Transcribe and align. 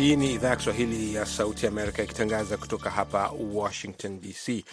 Hii 0.00 0.16
ni 0.16 0.32
idhaa 0.34 0.48
ya 0.48 0.56
Kiswahili 0.56 1.14
ya 1.14 1.26
Sauti 1.26 1.66
Amerika 1.66 2.02
ikitangaza 2.02 2.56
kutoka 2.56 2.90
hapa 2.90 3.32
Washington 3.52 4.20
DC. 4.20 4.64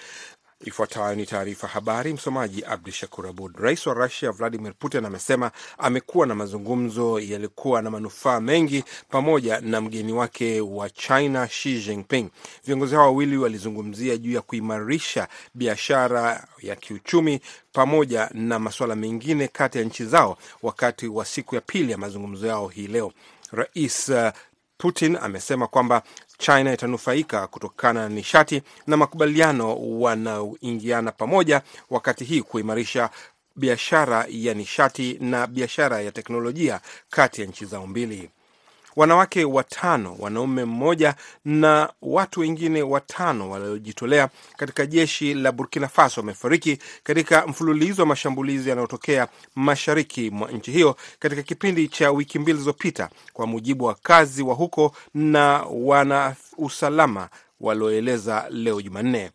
Ifuatayo 0.65 1.15
ni 1.15 1.25
taarifa 1.25 1.67
habari. 1.67 2.13
Msomaji 2.13 2.63
Abdu 2.65 2.91
Shakur 2.91 3.27
Abud. 3.27 3.55
Rais 3.59 3.87
wa 3.87 3.93
Rusia 3.93 4.31
Vladimir 4.31 4.73
Putin 4.79 5.05
amesema 5.05 5.51
amekuwa 5.77 6.27
na 6.27 6.35
mazungumzo 6.35 7.19
yaliyokuwa 7.19 7.81
na 7.81 7.91
manufaa 7.91 8.39
mengi 8.39 8.83
pamoja 9.09 9.59
na 9.61 9.81
mgeni 9.81 10.13
wake 10.13 10.61
wa 10.61 10.89
China 10.89 11.47
Xi 11.47 11.79
Jinping. 11.79 12.29
Viongozi 12.65 12.95
hao 12.95 13.03
wawili 13.05 13.37
walizungumzia 13.37 14.17
juu 14.17 14.31
ya 14.31 14.41
kuimarisha 14.41 15.27
biashara 15.53 16.47
ya 16.61 16.75
kiuchumi 16.75 17.39
pamoja 17.73 18.29
na 18.33 18.59
masuala 18.59 18.95
mengine 18.95 19.47
kati 19.47 19.77
ya 19.77 19.83
nchi 19.83 20.05
zao 20.05 20.37
wakati 20.63 21.07
wa 21.07 21.25
siku 21.25 21.55
ya 21.55 21.61
pili 21.61 21.91
ya 21.91 21.97
mazungumzo 21.97 22.47
yao 22.47 22.67
hii 22.67 22.87
leo. 22.87 23.11
Rais 23.51 24.11
Putin 24.77 25.17
amesema 25.21 25.67
kwamba 25.67 26.03
China 26.37 26.73
itanufaika 26.73 27.47
kutokana 27.47 28.01
na 28.01 28.09
nishati 28.09 28.61
na 28.87 28.97
makubaliano 28.97 29.75
wanaoingiana 29.99 31.11
pamoja 31.11 31.61
wakati 31.89 32.23
hii 32.23 32.41
kuimarisha 32.41 33.09
biashara 33.55 34.25
ya 34.29 34.53
nishati 34.53 35.17
na 35.21 35.47
biashara 35.47 36.01
ya 36.01 36.11
teknolojia 36.11 36.81
kati 37.09 37.41
ya 37.41 37.47
nchi 37.47 37.65
zao 37.65 37.87
mbili. 37.87 38.29
Wanawake 38.97 39.45
watano, 39.45 40.15
wanaume 40.19 40.65
mmoja 40.65 41.15
na 41.45 41.89
watu 42.01 42.39
wengine 42.39 42.81
watano 42.81 43.49
waliojitolea 43.49 44.29
katika 44.57 44.85
jeshi 44.85 45.33
la 45.33 45.51
Burkina 45.51 45.87
Faso 45.87 46.21
wamefariki 46.21 46.77
katika 47.03 47.47
mfululizo 47.47 48.01
wa 48.01 48.05
mashambulizi 48.07 48.69
yanayotokea 48.69 49.27
mashariki 49.55 50.29
mwa 50.29 50.51
nchi 50.51 50.71
hiyo 50.71 50.95
katika 51.19 51.43
kipindi 51.43 51.87
cha 51.87 52.11
wiki 52.11 52.39
mbili 52.39 52.53
zilizopita, 52.57 53.09
kwa 53.33 53.47
mujibu 53.47 53.85
wa 53.85 53.89
wakazi 53.91 54.43
wa 54.43 54.55
huko 54.55 54.95
na 55.13 55.63
wana 55.71 56.35
usalama 56.57 57.29
walioeleza 57.61 58.45
leo 58.49 58.81
Jumanne. 58.81 59.31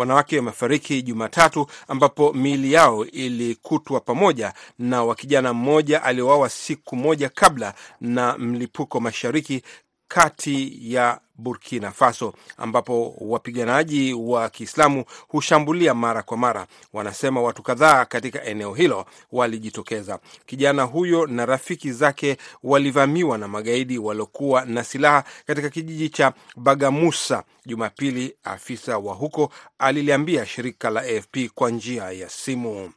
Wanawake 0.00 0.36
wamefariki 0.36 1.02
Jumatatu, 1.02 1.66
ambapo 1.88 2.32
miili 2.32 2.72
yao 2.72 3.06
ilikutwa 3.06 4.00
pamoja 4.00 4.52
na 4.78 5.04
wa 5.04 5.14
kijana 5.14 5.52
mmoja 5.52 6.02
aliowawa 6.02 6.48
siku 6.48 6.96
moja 6.96 7.28
kabla 7.28 7.74
na 8.00 8.38
mlipuko 8.38 9.00
mashariki 9.00 9.62
kati 10.08 10.78
ya 10.94 11.20
Burkina 11.40 11.90
Faso 11.90 12.32
ambapo 12.56 13.14
wapiganaji 13.20 14.12
wa 14.14 14.48
Kiislamu 14.50 15.04
hushambulia 15.28 15.94
mara 15.94 16.22
kwa 16.22 16.36
mara. 16.36 16.66
Wanasema 16.92 17.42
watu 17.42 17.62
kadhaa 17.62 18.04
katika 18.04 18.44
eneo 18.44 18.74
hilo 18.74 19.06
walijitokeza. 19.32 20.18
Kijana 20.46 20.82
huyo 20.82 21.26
na 21.26 21.46
rafiki 21.46 21.92
zake 21.92 22.36
walivamiwa 22.62 23.38
na 23.38 23.48
magaidi 23.48 23.98
waliokuwa 23.98 24.64
na 24.64 24.84
silaha 24.84 25.24
katika 25.46 25.70
kijiji 25.70 26.08
cha 26.08 26.32
Bagamusa 26.56 27.44
Jumapili, 27.66 28.34
afisa 28.44 28.98
wa 28.98 29.14
huko 29.14 29.52
aliliambia 29.78 30.46
shirika 30.46 30.90
la 30.90 31.00
AFP 31.00 31.36
kwa 31.54 31.70
njia 31.70 32.10
ya 32.10 32.28
simu. 32.28 32.92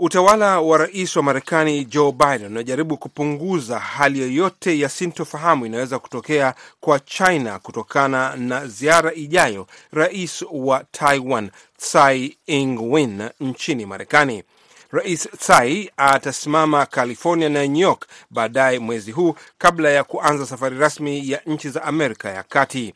Utawala 0.00 0.60
wa 0.60 0.78
rais 0.78 1.16
wa 1.16 1.22
Marekani 1.22 1.84
Joe 1.84 2.12
Biden 2.12 2.46
unajaribu 2.46 2.96
kupunguza 2.96 3.78
hali 3.78 4.20
yoyote 4.20 4.78
ya 4.78 4.88
sintofahamu 4.88 5.66
inaweza 5.66 5.98
kutokea 5.98 6.54
kwa 6.80 7.00
China 7.00 7.58
kutokana 7.58 8.36
na 8.36 8.66
ziara 8.66 9.14
ijayo 9.14 9.66
rais 9.92 10.44
wa 10.52 10.84
Taiwan 10.92 11.50
Tsai 11.76 12.36
Ing-wen 12.46 13.28
nchini 13.40 13.86
Marekani. 13.86 14.42
Rais 14.90 15.28
Tsai 15.38 15.90
atasimama 15.96 16.86
California 16.86 17.48
na 17.48 17.66
New 17.66 17.82
York 17.82 18.06
baadaye 18.30 18.78
mwezi 18.78 19.12
huu 19.12 19.34
kabla 19.58 19.90
ya 19.90 20.04
kuanza 20.04 20.46
safari 20.46 20.78
rasmi 20.78 21.30
ya 21.30 21.40
nchi 21.46 21.70
za 21.70 21.82
Amerika 21.82 22.30
ya 22.30 22.42
Kati. 22.42 22.94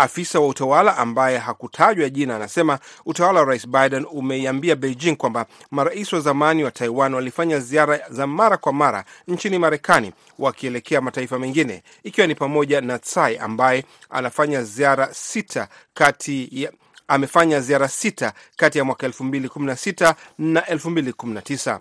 Afisa 0.00 0.40
wa 0.40 0.48
utawala 0.48 0.96
ambaye 0.96 1.38
hakutajwa 1.38 2.10
jina 2.10 2.36
anasema 2.36 2.78
utawala 3.06 3.40
wa 3.40 3.46
rais 3.46 3.68
Biden 3.68 4.06
umeiambia 4.10 4.76
Beijing 4.76 5.16
kwamba 5.16 5.46
marais 5.70 6.12
wa 6.12 6.20
zamani 6.20 6.64
wa 6.64 6.70
Taiwan 6.70 7.14
walifanya 7.14 7.58
ziara 7.60 8.00
za 8.10 8.26
mara 8.26 8.56
kwa 8.56 8.72
mara 8.72 9.04
nchini 9.28 9.58
Marekani 9.58 10.12
wakielekea 10.38 11.00
mataifa 11.00 11.38
mengine, 11.38 11.82
ikiwa 12.04 12.26
ni 12.26 12.34
pamoja 12.34 12.80
na 12.80 12.98
Tsai 12.98 13.38
ambaye 13.38 13.84
anafanya 14.10 14.62
ziara 14.64 15.14
sita 15.14 15.68
kati 15.94 16.48
ya 16.52 16.72
amefanya 17.08 17.60
ziara 17.60 17.88
sita 17.88 18.32
kati 18.56 18.78
ya 18.78 18.84
mwaka 18.84 19.08
2016 19.08 20.14
na 20.38 20.60
2019. 20.60 21.78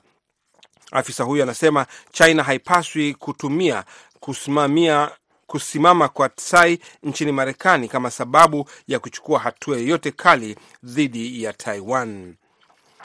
Afisa 0.91 1.23
huyo 1.23 1.43
anasema 1.43 1.85
China 2.11 2.43
haipaswi 2.43 3.13
kutumia 3.13 3.83
kusimamia 4.19 5.11
kusimama 5.49 6.07
kwa 6.09 6.29
Tsai 6.29 6.79
nchini 7.03 7.31
Marekani 7.31 7.87
kama 7.87 8.11
sababu 8.11 8.69
ya 8.87 8.99
kuchukua 8.99 9.39
hatua 9.39 9.77
yoyote 9.77 10.11
kali 10.11 10.55
dhidi 10.83 11.43
ya 11.43 11.53
Taiwan. 11.53 12.35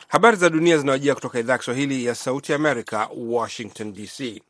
Habari 0.09 0.37
za 0.37 0.51
dunia 0.51 0.79
zinawajia 0.79 1.15
kutoka 1.15 1.39
idhaa 1.39 1.53
ya 1.53 1.59
Kiswahili 1.59 2.05
ya 2.05 2.15
Sauti 2.15 2.53
ya 2.53 2.57
Amerika, 2.57 3.09
Washington 3.17 3.93
DC. 3.93 4.43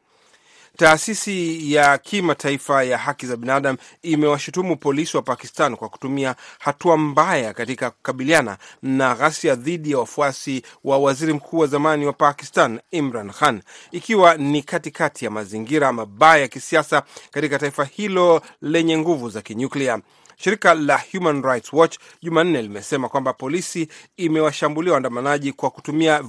Taasisi 0.76 1.72
ya 1.74 1.98
kimataifa 1.98 2.84
ya 2.84 2.98
haki 2.98 3.26
za 3.26 3.36
binadamu 3.36 3.78
imewashutumu 4.02 4.76
polisi 4.76 5.16
wa 5.16 5.22
Pakistan 5.22 5.76
kwa 5.76 5.88
kutumia 5.88 6.34
hatua 6.58 6.96
mbaya 6.96 7.54
katika 7.54 7.90
kukabiliana 7.90 8.58
na 8.82 9.14
ghasia 9.14 9.54
dhidi 9.54 9.90
ya 9.90 9.98
wafuasi 9.98 10.62
wa 10.84 10.98
waziri 10.98 11.32
mkuu 11.32 11.58
wa 11.58 11.66
zamani 11.66 12.06
wa 12.06 12.12
Pakistan 12.12 12.80
Imran 12.90 13.30
Khan, 13.32 13.62
ikiwa 13.92 14.36
ni 14.36 14.62
katikati 14.62 15.24
ya 15.24 15.30
mazingira 15.30 15.92
mabaya 15.92 16.42
ya 16.42 16.48
kisiasa 16.48 17.02
katika 17.30 17.58
taifa 17.58 17.84
hilo 17.84 18.42
lenye 18.62 18.98
nguvu 18.98 19.30
za 19.30 19.42
kinyuklia. 19.42 19.98
Shirika 20.36 20.74
la 20.74 21.02
Human 21.12 21.42
Rights 21.42 21.72
Watch 21.72 21.98
Jumanne 22.22 22.62
limesema 22.62 23.08
kwamba 23.08 23.32
polisi 23.32 23.88
imewashambulia 24.16 24.92
waandamanaji 24.92 25.52
kwa 25.52 25.70
kutumia 25.70 26.22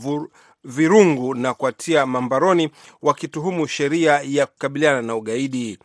virungu 0.65 1.35
na 1.35 1.53
kuwatia 1.53 2.05
mambaroni 2.05 2.69
wakituhumu 3.01 3.67
sheria 3.67 4.21
ya 4.23 4.45
kukabiliana 4.45 5.01
na 5.01 5.15
ugaidi. 5.15 5.79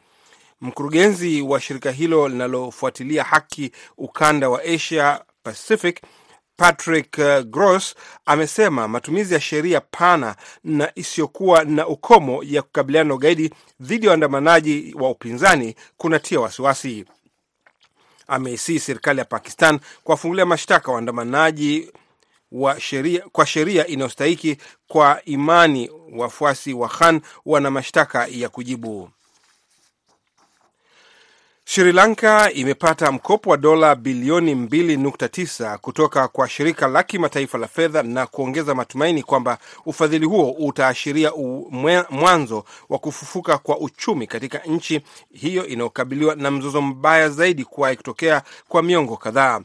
Mkurugenzi 0.61 1.43
wa 1.43 1.61
shirika 1.61 1.91
hilo 1.91 2.29
linalofuatilia 2.29 3.25
haki 3.25 3.73
ukanda 3.99 4.49
wa 4.49 4.63
Asia 4.63 5.21
Pacific 5.43 6.01
Patrick 6.57 7.17
Gross 7.47 7.95
amesema 8.27 8.89
matumizi 8.89 9.35
ya 9.35 9.41
sheria 9.41 9.81
pana 9.81 10.37
na 10.65 10.93
isiyokuwa 10.95 11.65
na 11.65 11.87
ukomo 11.89 12.43
ya 12.45 12.63
kukabiliana 12.63 13.09
na 13.09 13.15
ugaidi 13.15 13.51
dhidi 13.81 14.07
ya 14.07 14.11
waandamanaji 14.11 14.95
wa 14.99 15.11
upinzani 15.11 15.75
kunatia 15.97 16.41
wasiwasi. 16.41 17.05
Ameisii 18.29 18.79
serikali 18.79 19.19
ya 19.19 19.25
Pakistan 19.25 19.81
kuwafungulia 20.05 20.47
mashtaka 20.47 20.93
waandamanaji 20.93 21.93
wa 22.53 22.81
sheria, 22.81 23.23
kwa 23.33 23.47
sheria 23.47 23.87
inayostahiki 23.87 24.57
kwa 24.89 25.21
imani 25.25 25.91
wafuasi 26.13 26.73
wa 26.75 26.89
Khan 26.89 27.21
wana 27.47 27.71
mashtaka 27.71 28.27
ya 28.31 28.49
kujibu. 28.49 29.11
Sri 31.65 31.93
Lanka 31.93 32.53
imepata 32.53 33.13
mkopo 33.13 33.51
wa 33.51 33.57
dola 33.57 33.95
bilioni 33.95 34.55
2.9 34.55 35.77
kutoka 35.79 36.29
kwa 36.29 36.49
shirika 36.49 36.89
la 36.89 37.03
kimataifa 37.03 37.59
la 37.59 37.69
fedha 37.69 38.03
na 38.03 38.27
kuongeza 38.27 38.75
matumaini 38.75 39.23
kwamba 39.23 39.59
ufadhili 39.87 40.27
huo 40.27 40.51
utaashiria 40.51 41.33
mwanzo 42.11 42.65
wa 42.89 42.99
kufufuka 42.99 43.59
kwa 43.59 43.79
uchumi 43.79 44.27
katika 44.27 44.59
nchi 44.59 45.01
hiyo 45.33 45.67
inayokabiliwa 45.67 46.35
na 46.35 46.51
mzozo 46.51 46.83
mbaya 46.83 47.29
zaidi 47.29 47.65
kuwahi 47.65 47.97
kutokea 47.97 48.43
kwa 48.69 48.83
miongo 48.83 49.17
kadhaa. 49.17 49.61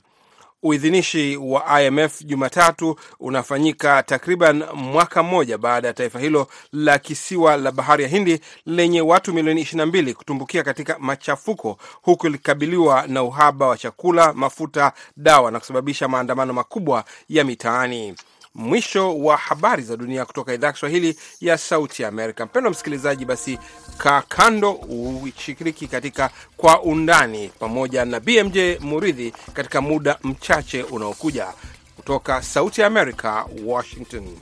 Uidhinishi 0.64 1.38
wa 1.38 1.82
IMF 1.82 2.22
Jumatatu 2.22 2.96
unafanyika 3.20 4.04
takriban 4.04 4.64
mwaka 4.74 5.24
mmoja 5.24 5.58
baada 5.58 5.88
ya 5.88 5.94
taifa 5.94 6.20
hilo 6.20 6.48
la 6.74 7.00
kisiwa 7.00 7.58
la 7.58 7.72
bahari 7.72 8.04
ya 8.04 8.10
Hindi 8.10 8.40
lenye 8.66 9.02
watu 9.02 9.34
milioni 9.34 9.64
22 9.64 10.14
kutumbukia 10.14 10.64
katika 10.64 11.00
machafuko 11.00 11.78
huku 12.02 12.28
likikabiliwa 12.28 13.08
na 13.08 13.24
uhaba 13.24 13.68
wa 13.68 13.78
chakula, 13.78 14.34
mafuta, 14.34 14.94
dawa 15.18 15.52
na 15.52 15.60
kusababisha 15.60 16.08
maandamano 16.08 16.54
makubwa 16.54 17.04
ya 17.30 17.44
mitaani. 17.44 18.16
Mwisho 18.56 19.18
wa 19.20 19.38
habari 19.38 19.84
za 19.84 19.98
dunia 19.98 20.26
kutoka 20.26 20.54
idhaa 20.54 20.68
ya 20.68 20.74
Kiswahili 20.74 21.16
ya 21.42 21.58
Sauti 21.58 22.02
ya 22.02 22.08
Amerika. 22.08 22.46
Mpendwa 22.46 22.72
msikilizaji, 22.72 23.26
basi 23.26 23.60
kaa 23.98 24.22
kando 24.22 24.72
ushiriki 24.72 25.88
katika 25.88 26.30
Kwa 26.58 26.82
Undani 26.82 27.52
pamoja 27.60 28.06
na 28.06 28.20
BMJ 28.20 28.58
Muridhi 28.80 29.34
katika 29.54 29.82
muda 29.82 30.18
mchache 30.24 30.84
unaokuja 30.84 31.48
kutoka 31.96 32.42
Sauti 32.42 32.82
ya 32.82 32.88
Amerika, 32.88 33.46
Washington. 33.66 34.38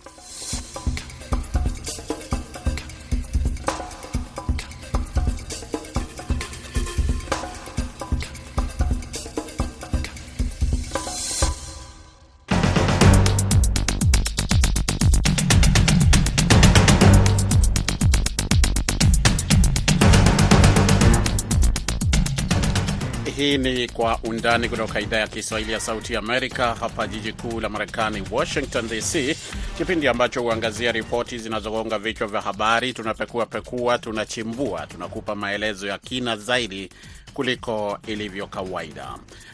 Hii 23.44 23.58
ni 23.58 23.88
Kwa 23.88 24.20
Undani 24.24 24.70
kutoka 24.70 25.00
idhaa 25.02 25.18
ya 25.18 25.28
Kiswahili 25.28 25.72
ya 25.72 25.80
Sauti 25.80 26.16
Amerika, 26.16 26.76
hapa 26.76 27.08
jiji 27.08 27.34
kuu 27.34 27.60
la 27.60 27.70
Marekani, 27.70 28.24
Washington 28.32 28.88
DC, 28.88 29.38
kipindi 29.78 30.08
ambacho 30.08 30.42
huangazia 30.42 30.92
ripoti 30.92 31.38
zinazogonga 31.38 32.00
vichwa 32.00 32.28
vya 32.28 32.42
habari. 32.42 32.94
Tunapekua 32.94 33.46
pekua, 33.46 33.98
tunachimbua, 33.98 34.88
tunakupa 34.88 35.36
maelezo 35.36 35.88
ya 35.88 35.98
kina 35.98 36.38
zaidi 36.38 36.90
kuliko 37.34 37.98
ilivyo 38.08 38.48
kawaida. 38.48 39.08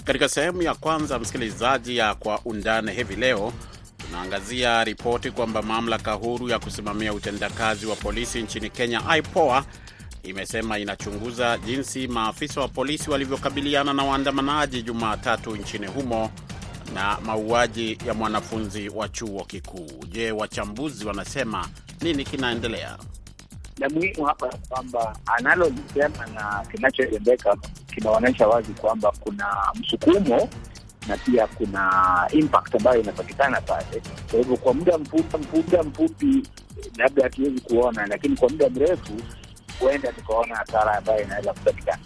Katika 0.04 0.30
sehemu 0.30 0.62
ya 0.62 0.74
kwanza, 0.76 1.20
msikilizaji, 1.20 1.98
ya 1.98 2.16
Kwa 2.16 2.40
Undani 2.46 2.92
hivi 2.92 3.16
leo 3.16 3.54
tunaangazia 3.98 4.84
ripoti 4.84 5.32
kwamba 5.32 5.62
mamlaka 5.62 6.12
huru 6.14 6.50
ya 6.50 6.60
kusimamia 6.60 7.14
utendakazi 7.14 7.86
wa 7.86 7.96
polisi 7.96 8.42
nchini 8.42 8.70
Kenya, 8.70 9.02
IPOA, 9.18 9.66
imesema 10.24 10.80
inachunguza 10.80 11.58
jinsi 11.58 12.08
maafisa 12.08 12.62
wa 12.62 12.68
polisi 12.68 13.10
walivyokabiliana 13.12 13.94
na 13.94 14.04
waandamanaji 14.04 14.82
Jumatatu 14.84 15.56
nchini 15.56 15.88
humo 15.88 16.30
na 16.94 17.18
mauaji 17.26 17.98
ya 18.08 18.14
mwanafunzi 18.14 18.90
wa 18.90 19.10
chuo 19.10 19.44
kikuu. 19.44 20.06
Je, 20.08 20.32
wachambuzi 20.32 21.06
wanasema 21.08 21.68
nini 22.02 22.24
kinaendelea? 22.26 22.98
La 23.80 23.90
muhimu 23.90 24.26
hapa 24.26 24.48
kwamba 24.70 25.16
analolisema 25.38 26.26
na 26.36 26.66
kinachotendeka 26.72 27.58
kinaonyesha 27.96 28.48
wazi 28.48 28.74
kwamba 28.74 29.12
kuna 29.20 29.46
msukumo 29.76 30.50
na 31.08 31.18
pia 31.18 31.48
kuna 31.48 32.28
impact 32.32 32.76
ambayo 32.76 33.02
inapatikana 33.02 33.62
pale. 33.62 34.02
Kwa 34.32 34.40
hivyo 34.40 34.58
kwa 34.58 34.74
muda 34.74 34.98
muda 34.98 35.84
mfupi 35.84 36.44
labda 36.98 37.24
hatuwezi 37.24 37.62
kuona, 37.62 38.06
lakini 38.08 38.36
kwa 38.38 38.50
muda 38.50 38.70
mrefu 38.70 39.14
huenda 39.80 40.12
tukaona 40.12 40.56
hasara 40.56 40.98
ambayo 40.98 41.24
inaweza 41.24 41.54
kupatikana. 41.54 42.00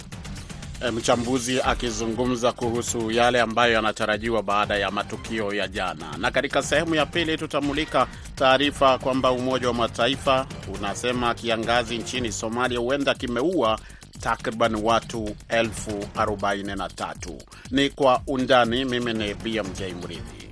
E, 0.87 0.91
mchambuzi 0.91 1.61
akizungumza 1.61 2.51
kuhusu 2.51 3.11
yale 3.11 3.41
ambayo 3.41 3.73
yanatarajiwa 3.73 4.43
baada 4.43 4.77
ya 4.77 4.91
matukio 4.91 5.53
ya 5.53 5.67
jana. 5.67 6.17
Na 6.17 6.31
katika 6.31 6.63
sehemu 6.63 6.95
ya 6.95 7.05
pili 7.05 7.37
tutamulika 7.37 8.07
taarifa 8.35 8.97
kwamba 8.97 9.31
Umoja 9.31 9.67
wa 9.67 9.73
Mataifa 9.73 10.45
unasema 10.75 11.33
kiangazi 11.35 11.97
nchini 11.97 12.31
Somalia 12.31 12.79
huenda 12.79 13.13
kimeua 13.13 13.79
takriban 14.19 14.75
watu 14.75 15.35
elfu 15.49 16.05
arobaini 16.15 16.75
na 16.75 16.89
tatu. 16.89 17.37
Ni 17.71 17.89
kwa 17.89 18.21
undani. 18.27 18.85
Mimi 18.85 19.13
ni 19.13 19.33
BMJ 19.33 19.81
Mridhi. 19.81 20.42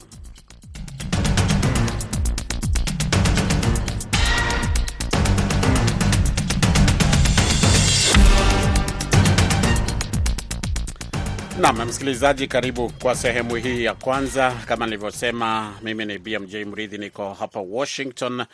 Nam 11.61 11.85
msikilizaji, 11.85 12.47
karibu 12.47 12.89
kwa 12.89 13.15
sehemu 13.15 13.55
hii 13.55 13.83
ya 13.83 13.93
kwanza. 13.93 14.51
Kama 14.67 14.85
nilivyosema, 14.85 15.73
mimi 15.81 16.05
ni 16.05 16.17
BMJ 16.17 16.55
Mridhi, 16.55 16.97
niko 16.97 17.33
hapa 17.33 17.59
Washington. 17.59 18.45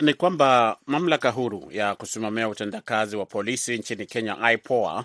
Ni 0.00 0.14
kwamba 0.14 0.76
mamlaka 0.86 1.30
huru 1.30 1.68
ya 1.70 1.94
kusimamia 1.94 2.48
utendakazi 2.48 3.16
wa 3.16 3.26
polisi 3.26 3.78
nchini 3.78 4.06
Kenya, 4.06 4.52
IPOA, 4.52 5.04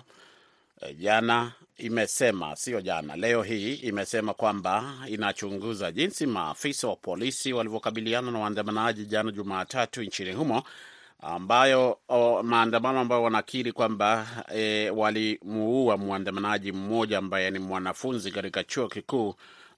jana 0.98 1.52
imesema, 1.76 2.56
sio 2.56 2.80
jana, 2.80 3.16
leo 3.16 3.42
hii 3.42 3.74
imesema 3.74 4.34
kwamba 4.34 4.94
inachunguza 5.08 5.92
jinsi 5.92 6.26
maafisa 6.26 6.88
wa 6.88 6.96
polisi 6.96 7.52
walivyokabiliana 7.52 8.30
na 8.30 8.38
waandamanaji 8.38 9.04
jana 9.06 9.30
Jumatatu 9.30 10.02
nchini 10.02 10.32
humo 10.32 10.62
ambayo 11.20 11.98
maandamano 12.42 13.00
ambayo 13.00 13.22
wanakiri 13.22 13.72
kwamba 13.72 14.26
e, 14.54 14.90
walimuua 14.90 15.96
mwandamanaji 15.96 16.72
mmoja 16.72 17.18
ambaye 17.18 17.50
ni 17.50 17.58
mwanafunzi 17.58 18.30
katika 18.30 18.64
chuo 18.64 18.88
kikuu 18.88 19.34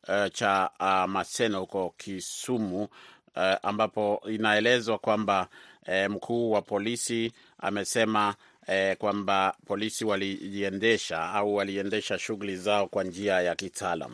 e, 0.08 0.30
cha 0.30 0.70
a, 0.78 1.06
Maseno 1.06 1.60
huko 1.60 1.94
Kisumu 1.96 2.88
e, 3.36 3.56
ambapo 3.62 4.22
inaelezwa 4.30 4.98
kwamba 4.98 5.48
e, 5.86 6.08
mkuu 6.08 6.50
wa 6.50 6.62
polisi 6.62 7.32
amesema 7.58 8.34
e, 8.66 8.94
kwamba 8.94 9.54
polisi 9.66 10.04
walijiendesha 10.04 11.22
au 11.30 11.54
waliendesha 11.54 12.18
shughuli 12.18 12.56
zao 12.56 12.86
kwa 12.86 13.04
njia 13.04 13.40
ya 13.40 13.54
kitaalam. 13.54 14.12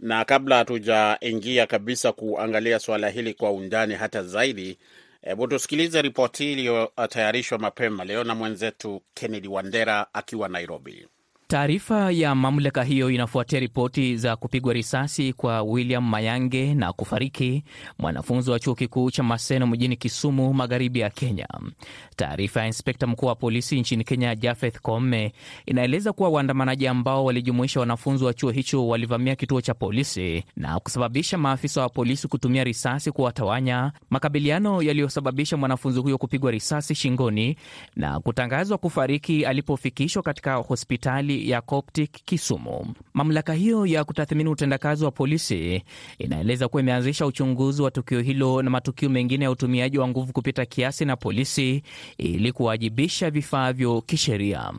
Na 0.00 0.24
kabla 0.24 0.56
hatujaingia 0.56 1.66
kabisa 1.66 2.12
kuangalia 2.12 2.78
suala 2.78 3.08
hili 3.08 3.34
kwa 3.34 3.52
undani 3.52 3.94
hata 3.94 4.22
zaidi 4.22 4.78
Hebu 5.22 5.48
tusikilize 5.48 6.02
ripoti 6.02 6.44
hii 6.44 6.52
iliyotayarishwa 6.52 7.58
mapema 7.58 8.04
leo 8.04 8.24
na 8.24 8.34
mwenzetu 8.34 9.02
Kennedy 9.14 9.48
Wandera 9.48 10.14
akiwa 10.14 10.48
Nairobi. 10.48 11.08
Taarifa 11.50 12.10
ya 12.12 12.34
mamlaka 12.34 12.84
hiyo 12.84 13.10
inafuatia 13.10 13.60
ripoti 13.60 14.16
za 14.16 14.36
kupigwa 14.36 14.72
risasi 14.72 15.32
kwa 15.32 15.62
William 15.62 16.08
Mayange 16.08 16.74
na 16.74 16.92
kufariki 16.92 17.64
mwanafunzi 17.98 18.50
wa 18.50 18.58
chuo 18.60 18.74
kikuu 18.74 19.10
cha 19.10 19.22
Maseno 19.22 19.66
mjini 19.66 19.96
Kisumu, 19.96 20.54
magharibi 20.54 21.00
ya 21.00 21.10
Kenya. 21.10 21.48
Taarifa 22.16 22.60
ya 22.60 22.66
inspekta 22.66 23.06
mkuu 23.06 23.26
wa 23.26 23.34
polisi 23.34 23.80
nchini 23.80 24.04
Kenya, 24.04 24.34
Jafeth 24.34 24.80
Koome, 24.80 25.32
inaeleza 25.66 26.12
kuwa 26.12 26.28
waandamanaji 26.28 26.86
ambao 26.86 27.24
walijumuisha 27.24 27.80
wanafunzi 27.80 28.24
wa 28.24 28.34
chuo 28.34 28.50
hicho 28.50 28.88
walivamia 28.88 29.36
kituo 29.36 29.60
cha 29.60 29.74
polisi 29.74 30.44
na 30.56 30.80
kusababisha 30.80 31.38
maafisa 31.38 31.80
wa 31.80 31.88
polisi 31.88 32.28
kutumia 32.28 32.64
risasi 32.64 33.12
kuwatawanya, 33.12 33.92
makabiliano 34.10 34.82
yaliyosababisha 34.82 35.56
mwanafunzi 35.56 36.00
huyo 36.00 36.18
kupigwa 36.18 36.50
risasi 36.50 36.94
shingoni 36.94 37.56
na 37.96 38.20
kutangazwa 38.20 38.78
kufariki 38.78 39.44
alipofikishwa 39.46 40.22
katika 40.22 40.54
hospitali 40.54 41.37
ya 41.44 41.60
Coptic 41.60 42.10
Kisumu. 42.24 42.94
Mamlaka 43.14 43.52
hiyo 43.52 43.86
ya 43.86 44.04
kutathmini 44.04 44.50
utendakazi 44.50 45.04
wa 45.04 45.10
polisi 45.10 45.82
inaeleza 46.18 46.68
kuwa 46.68 46.82
imeanzisha 46.82 47.26
uchunguzi 47.26 47.82
wa 47.82 47.90
tukio 47.90 48.20
hilo 48.20 48.62
na 48.62 48.70
matukio 48.70 49.08
mengine 49.08 49.44
ya 49.44 49.50
utumiaji 49.50 49.98
wa 49.98 50.08
nguvu 50.08 50.32
kupita 50.32 50.66
kiasi 50.66 51.04
na 51.04 51.16
polisi 51.16 51.82
ili 52.18 52.52
kuwajibisha 52.52 53.30
vifaavyo 53.30 54.00
kisheria. 54.00 54.72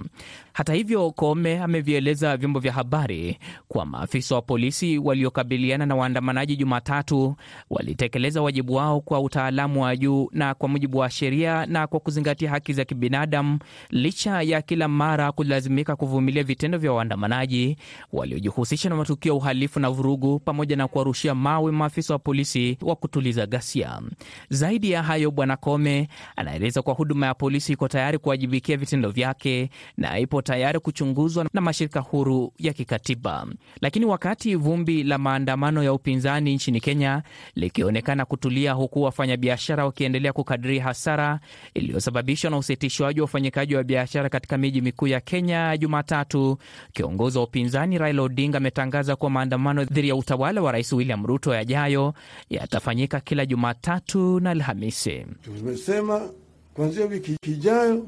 Hata 0.60 0.74
hivyo, 0.74 1.12
Koome 1.12 1.60
amevieleza 1.60 2.38
vyombo 2.38 2.60
vya 2.60 2.74
habari 2.74 3.38
kuwa 3.68 3.86
maafisa 3.86 4.36
wa 4.36 4.42
polisi 4.42 4.98
waliokabiliana 4.98 5.86
na 5.86 5.96
waandamanaji 5.96 6.56
Jumatatu 6.56 7.36
walitekeleza 7.70 8.42
wajibu 8.42 8.74
wao 8.74 9.02
kwa 9.02 9.20
utaalamu 9.22 9.84
wa 9.84 9.96
juu 9.98 10.30
na 10.32 10.54
kwa 10.54 10.70
mujibu 10.70 10.98
wa 10.98 11.10
sheria 11.10 11.66
na 11.66 11.88
kwa 11.88 12.00
kuzingatia 12.00 12.50
haki 12.50 12.74
za 12.74 12.86
kibinadamu, 12.86 13.60
licha 13.90 14.42
ya 14.42 14.62
kila 14.62 14.88
mara 14.88 15.32
kulazimika 15.32 15.96
kuvumilia 15.96 16.44
vitendo 16.44 16.78
vya 16.78 16.92
waandamanaji 16.94 17.78
waliojihusisha 18.14 18.90
na 18.90 18.96
matukio 18.96 19.30
ya 19.32 19.36
uhalifu 19.36 19.80
na 19.80 19.90
vurugu, 19.90 20.40
pamoja 20.40 20.76
na 20.76 20.88
kuwarushia 20.88 21.36
mawe 21.36 21.72
maafisa 21.72 22.14
wa 22.14 22.20
polisi 22.20 22.78
wa 22.82 22.96
kutuliza 22.96 23.46
ghasia. 23.46 24.02
Zaidi 24.50 24.92
ya 24.92 25.04
hayo, 25.04 25.32
Bwana 25.32 25.58
Koome 25.58 26.08
anaeleza 26.36 26.82
kuwa 26.82 26.96
huduma 26.96 27.26
ya 27.26 27.34
polisi 27.34 27.74
iko 27.74 27.88
tayari 27.88 28.18
kuwajibikia 28.18 28.78
vitendo 28.78 29.10
vyake 29.10 29.70
na 29.98 30.20
ipo 30.20 30.42
tayari 30.50 30.80
kuchunguzwa 30.80 31.46
na 31.54 31.62
mashirika 31.62 32.00
huru 32.00 32.54
ya 32.58 32.74
kikatiba. 32.74 33.48
Lakini 33.82 34.06
wakati 34.06 34.56
vumbi 34.56 35.04
la 35.04 35.18
maandamano 35.18 35.84
ya 35.84 35.94
upinzani 35.94 36.54
nchini 36.56 36.80
Kenya 36.82 37.24
likionekana 37.56 38.26
kutulia, 38.26 38.74
huku 38.74 39.02
wafanyabiashara 39.02 39.86
wakiendelea 39.86 40.34
kukadiria 40.34 40.84
hasara 40.84 41.40
iliyosababishwa 41.74 42.52
na 42.52 42.58
usitishwaji 42.58 43.20
wa 43.22 43.26
ufanyikaji 43.26 43.76
wa 43.76 43.84
biashara 43.84 44.30
katika 44.30 44.58
miji 44.58 44.82
mikuu 44.82 45.08
ya 45.08 45.20
Kenya 45.20 45.78
Jumatatu, 45.78 46.58
kiongozi 46.94 47.38
wa 47.38 47.44
upinzani 47.44 47.98
Raila 47.98 48.22
Odinga 48.22 48.58
ametangaza 48.58 49.16
kuwa 49.16 49.32
maandamano 49.32 49.84
dhidi 49.86 50.10
ya 50.10 50.16
utawala 50.16 50.62
wa 50.62 50.72
Rais 50.72 50.94
William 50.94 51.26
Ruto 51.26 51.54
yajayo 51.54 52.14
yatafanyika 52.50 53.20
kila 53.20 53.46
Jumatatu 53.46 54.40
na 54.40 54.50
Alhamisi. 54.52 55.26
Tumesema 55.44 56.30
kuanzia 56.74 57.06
wiki 57.06 57.38
ijayo 57.44 58.06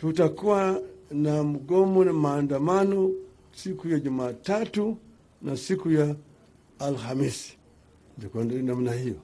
tutakuwa 0.00 0.80
na 1.12 1.42
mgomo 1.42 2.04
na 2.04 2.12
maandamano 2.12 3.10
siku 3.52 3.88
ya 3.88 3.98
Jumatatu 4.00 4.96
na 5.42 5.56
siku 5.56 5.90
ya 5.90 6.14
Alhamisi, 6.78 7.58
namna 8.62 8.92
hiyo. 8.92 9.16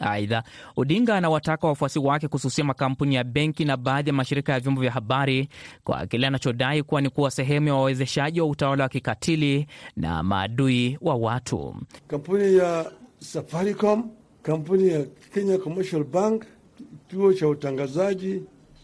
Aidha, 0.00 0.42
Odinga 0.76 1.14
anawataka 1.16 1.66
wafuasi 1.66 1.98
wake 1.98 2.28
kususia 2.28 2.64
makampuni 2.64 3.14
ya 3.14 3.24
benki 3.24 3.64
na 3.64 3.76
baadhi 3.76 4.08
ya 4.10 4.14
mashirika 4.14 4.52
ya 4.52 4.60
vyombo 4.60 4.80
vya 4.80 4.90
habari 4.92 5.48
kwa 5.84 6.06
kile 6.06 6.26
anachodai 6.26 6.82
kuwa 6.82 7.00
ni 7.00 7.10
kuwa 7.10 7.30
sehemu 7.30 7.68
ya 7.68 7.74
wawezeshaji 7.74 8.40
wa 8.40 8.46
utawala 8.46 8.82
wa 8.84 8.88
kikatili 8.88 9.66
na 9.96 10.22
maadui 10.22 10.98
wa 11.00 11.14
watu. 11.14 11.76
Kampuni 12.08 12.56
ya 12.56 12.92
Safaricom, 13.18 14.10
kampuni 14.42 14.88
ya 14.88 15.04
Kenya 15.34 15.58
Commercial 15.58 16.04
Bank, 16.04 16.44
kituo 17.08 17.32
cha 17.32 17.48
utangazaji 17.48 18.42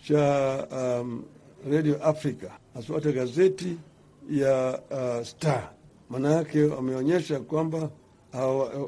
cha 0.09 0.67
um, 1.01 1.23
Radio 1.71 1.97
Africa, 2.05 2.51
hasa 2.75 2.95
gazeti 3.13 3.77
ya 4.31 4.81
uh, 4.91 5.25
Star. 5.27 5.71
Maana 6.11 6.31
yake 6.33 6.65
wameonyesha 6.65 7.41
kwamba 7.41 7.91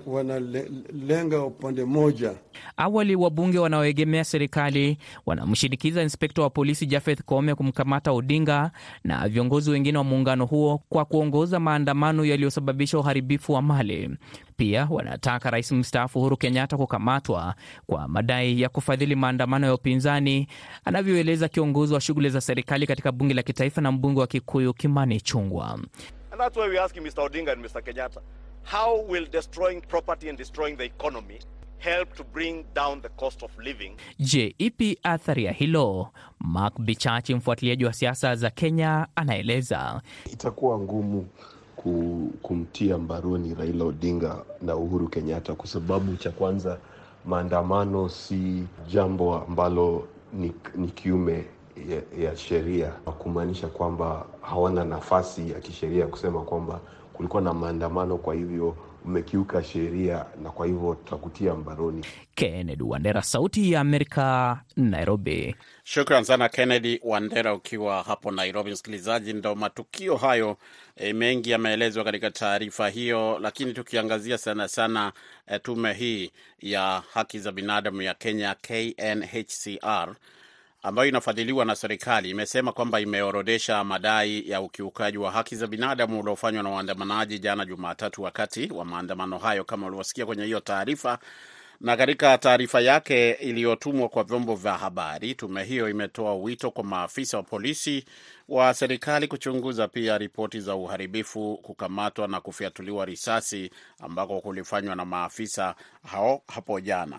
wanalenga 0.07 1.43
upande 1.45 1.85
mmoja. 1.85 2.33
Awali 2.77 3.17
wabunge 3.17 3.59
wanaoegemea 3.59 4.25
serikali 4.25 4.99
wanamshinikiza 5.27 6.03
inspekta 6.03 6.43
wa 6.43 6.51
polisi 6.51 6.87
Jafeth 6.87 7.23
Koome 7.23 7.55
kumkamata 7.55 8.13
Odinga 8.13 8.71
na 9.05 9.29
viongozi 9.29 9.71
wengine 9.71 9.99
wa 9.99 10.05
muungano 10.05 10.47
huo 10.47 10.81
kwa 10.89 11.05
kuongoza 11.05 11.61
maandamano 11.61 12.25
yaliyosababisha 12.25 12.99
uharibifu 12.99 13.53
wa 13.53 13.63
mali. 13.63 14.11
Pia 14.57 14.89
wanataka 14.91 15.51
rais 15.51 15.73
mstaafu 15.73 16.19
Uhuru 16.19 16.37
Kenyatta 16.37 16.77
kukamatwa 16.77 17.55
kwa 17.87 18.09
madai 18.09 18.61
ya 18.61 18.69
kufadhili 18.69 19.15
maandamano 19.15 19.67
ya 19.67 19.75
upinzani, 19.75 20.49
anavyoeleza 20.85 21.49
kiongozi 21.49 21.95
wa 21.95 22.01
shughuli 22.01 22.31
za 22.31 22.41
serikali 22.41 22.87
katika 22.87 23.13
bunge 23.13 23.35
la 23.35 23.43
kitaifa 23.43 23.81
na 23.81 23.93
mbunge 23.93 24.21
wa 24.21 24.27
Kikuyu 24.27 24.75
Kimani 24.75 25.21
Chungwa. 25.21 25.79
How 28.65 29.01
will 29.09 29.27
destroying 29.31 29.81
property 29.83 30.29
and 30.29 30.39
destroying 30.39 30.77
the 30.77 30.85
economy 30.85 31.39
help 31.79 32.15
to 32.17 32.25
bring 32.25 32.65
down 32.75 33.01
the 33.03 33.09
cost 33.11 33.43
of 33.43 33.51
living? 33.59 33.97
Je, 34.19 34.55
ipi 34.59 34.99
athari 35.03 35.45
ya 35.45 35.53
hilo? 35.53 36.09
Mark 36.41 36.79
Bichachi, 36.81 37.35
mfuatiliaji 37.35 37.85
wa 37.85 37.93
siasa 37.93 38.37
za 38.37 38.51
Kenya, 38.51 39.07
anaeleza. 39.17 40.03
Itakuwa 40.33 40.79
ngumu 40.79 41.27
kumtia 42.43 42.99
mbaroni 42.99 43.55
Raila 43.55 43.85
Odinga 43.85 44.37
na 44.63 44.77
Uhuru 44.77 45.09
Kenyatta 45.09 45.55
kwa 45.55 45.67
sababu 45.67 46.17
cha 46.17 46.31
kwanza, 46.31 46.79
maandamano 47.27 48.09
si 48.09 48.65
jambo 48.89 49.35
ambalo 49.35 50.09
ni, 50.33 50.53
ni 50.75 50.89
kiume 50.89 51.45
ya, 51.89 52.25
ya 52.25 52.37
sheria, 52.37 52.89
kumaanisha 52.91 53.69
kwamba 53.69 54.27
hawana 54.43 54.85
nafasi 54.85 55.51
ya 55.51 55.61
kisheria 55.61 56.07
kusema 56.07 56.41
kwamba 56.43 56.81
kulikuwa 57.15 57.43
na 57.43 57.55
maandamano, 57.55 58.17
kwa 58.19 58.35
hivyo 58.35 58.77
umekiuka 59.05 59.63
sheria 59.65 60.25
na 60.43 60.51
kwa 60.51 60.67
hivyo 60.67 60.95
tutakutia 60.95 61.55
mbaroni. 61.55 62.05
Kennedy 62.35 62.83
Wandera, 62.83 63.23
Sauti 63.23 63.73
ya 63.73 63.81
Amerika, 63.81 64.61
Nairobi. 64.77 65.57
Shukran 65.85 66.25
sana 66.25 66.49
Kennedy 66.49 67.01
Wandera 67.03 67.55
ukiwa 67.55 68.03
hapo 68.03 68.31
Nairobi. 68.31 68.71
Msikilizaji, 68.71 69.33
ndo 69.33 69.55
matukio 69.55 70.17
hayo 70.17 70.57
e, 70.97 71.13
mengi 71.13 71.51
yameelezwa 71.51 72.05
katika 72.05 72.31
taarifa 72.31 72.89
hiyo, 72.89 73.39
lakini 73.39 73.73
tukiangazia 73.73 74.39
sana 74.39 74.69
sana 74.69 75.13
e, 75.47 75.59
tume 75.59 75.93
hii 75.93 76.31
ya 76.61 77.03
haki 77.13 77.39
za 77.39 77.53
binadamu 77.53 78.03
ya 78.03 78.15
Kenya 78.15 78.55
KNHCR 78.55 80.15
ambayo 80.87 81.09
inafadhiliwa 81.09 81.65
na 81.65 81.77
serikali 81.77 82.31
imesema 82.31 82.73
kwamba 82.73 83.01
imeorodesha 83.01 83.85
madai 83.85 84.49
ya 84.51 84.61
ukiukaji 84.61 85.19
wa 85.19 85.31
haki 85.31 85.57
za 85.57 85.67
binadamu 85.67 86.21
uliofanywa 86.21 86.63
na 86.63 86.71
waandamanaji 86.71 87.39
jana 87.39 87.65
Jumatatu 87.65 88.23
wakati 88.23 88.73
wa 88.73 88.85
maandamano 88.85 89.39
hayo, 89.39 89.65
kama 89.65 89.87
ulivyosikia 89.87 90.27
kwenye 90.27 90.45
hiyo 90.45 90.61
taarifa. 90.61 91.19
Na 91.81 91.97
katika 91.97 92.39
taarifa 92.39 92.81
yake 92.81 93.31
iliyotumwa 93.33 94.09
kwa 94.09 94.25
vyombo 94.25 94.55
vya 94.55 94.73
habari, 94.79 95.35
tume 95.35 95.65
hiyo 95.65 95.89
imetoa 95.89 96.35
wito 96.35 96.71
kwa 96.71 96.85
maafisa 96.85 97.37
wa 97.37 97.43
polisi 97.43 98.05
wa 98.49 98.75
serikali 98.75 99.29
kuchunguza 99.29 99.89
pia 99.89 100.19
ripoti 100.19 100.61
za 100.61 100.75
uharibifu, 100.75 101.59
kukamatwa 101.63 102.29
na 102.29 102.41
kufyatuliwa 102.41 103.05
risasi 103.05 103.71
ambako 104.01 104.41
kulifanywa 104.41 104.97
na 104.97 105.05
maafisa 105.05 105.75
hao 106.07 106.43
hapo 106.49 106.81
jana. 106.81 107.19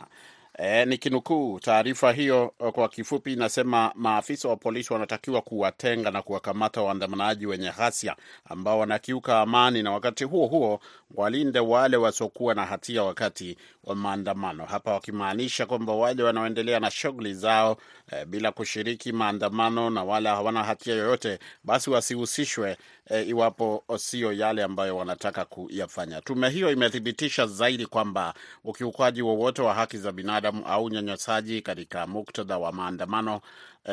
E, 0.58 0.86
ni 0.86 0.98
kinukuu 0.98 1.60
taarifa 1.60 2.12
hiyo 2.12 2.54
kwa 2.74 2.90
kifupi, 2.90 3.34
inasema 3.34 3.92
maafisa 3.96 4.50
wa 4.50 4.56
polisi 4.58 4.94
wanatakiwa 4.94 5.42
kuwatenga 5.42 6.12
na 6.12 6.22
kuwakamata 6.22 6.82
waandamanaji 6.82 7.46
wenye 7.46 7.72
ghasia 7.72 8.16
ambao 8.46 8.80
wanakiuka 8.80 9.40
amani, 9.42 9.84
na 9.84 9.92
wakati 9.92 10.24
huo 10.24 10.48
huo 10.48 10.80
walinde 11.16 11.60
wale 11.60 11.98
wasiokuwa 11.98 12.54
na 12.54 12.66
hatia 12.66 13.04
wakati 13.04 13.58
wa 13.84 13.96
maandamano, 13.96 14.66
hapa 14.66 14.94
wakimaanisha 14.94 15.66
kwamba 15.66 15.94
wale 15.94 16.24
wanaoendelea 16.24 16.80
na 16.80 16.92
shughuli 16.92 17.34
zao 17.34 17.78
e, 18.12 18.26
bila 18.26 18.52
kushiriki 18.52 19.12
maandamano 19.12 19.90
na 19.90 20.04
wale 20.04 20.30
hawana 20.30 20.64
hatia 20.64 20.96
yoyote, 20.96 21.40
basi 21.64 21.90
wasihusishwe 21.90 22.78
e, 23.10 23.22
iwapo 23.24 23.84
sio 23.98 24.34
yale 24.34 24.64
ambayo 24.64 24.98
wanataka 24.98 25.46
kuyafanya. 25.46 26.22
Tume 26.22 26.50
hiyo 26.50 26.72
imethibitisha 26.72 27.48
zaidi 27.48 27.86
kwamba 27.86 28.34
ukiukwaji 28.64 29.22
wowote 29.22 29.62
wa 29.62 29.74
haki 29.74 29.98
za 29.98 30.12
binadamu 30.12 30.66
au 30.66 30.84
unyanyasaji 30.86 31.62
katika 31.62 32.08
muktadha 32.08 32.58
wa 32.58 32.72
maandamano 32.72 33.42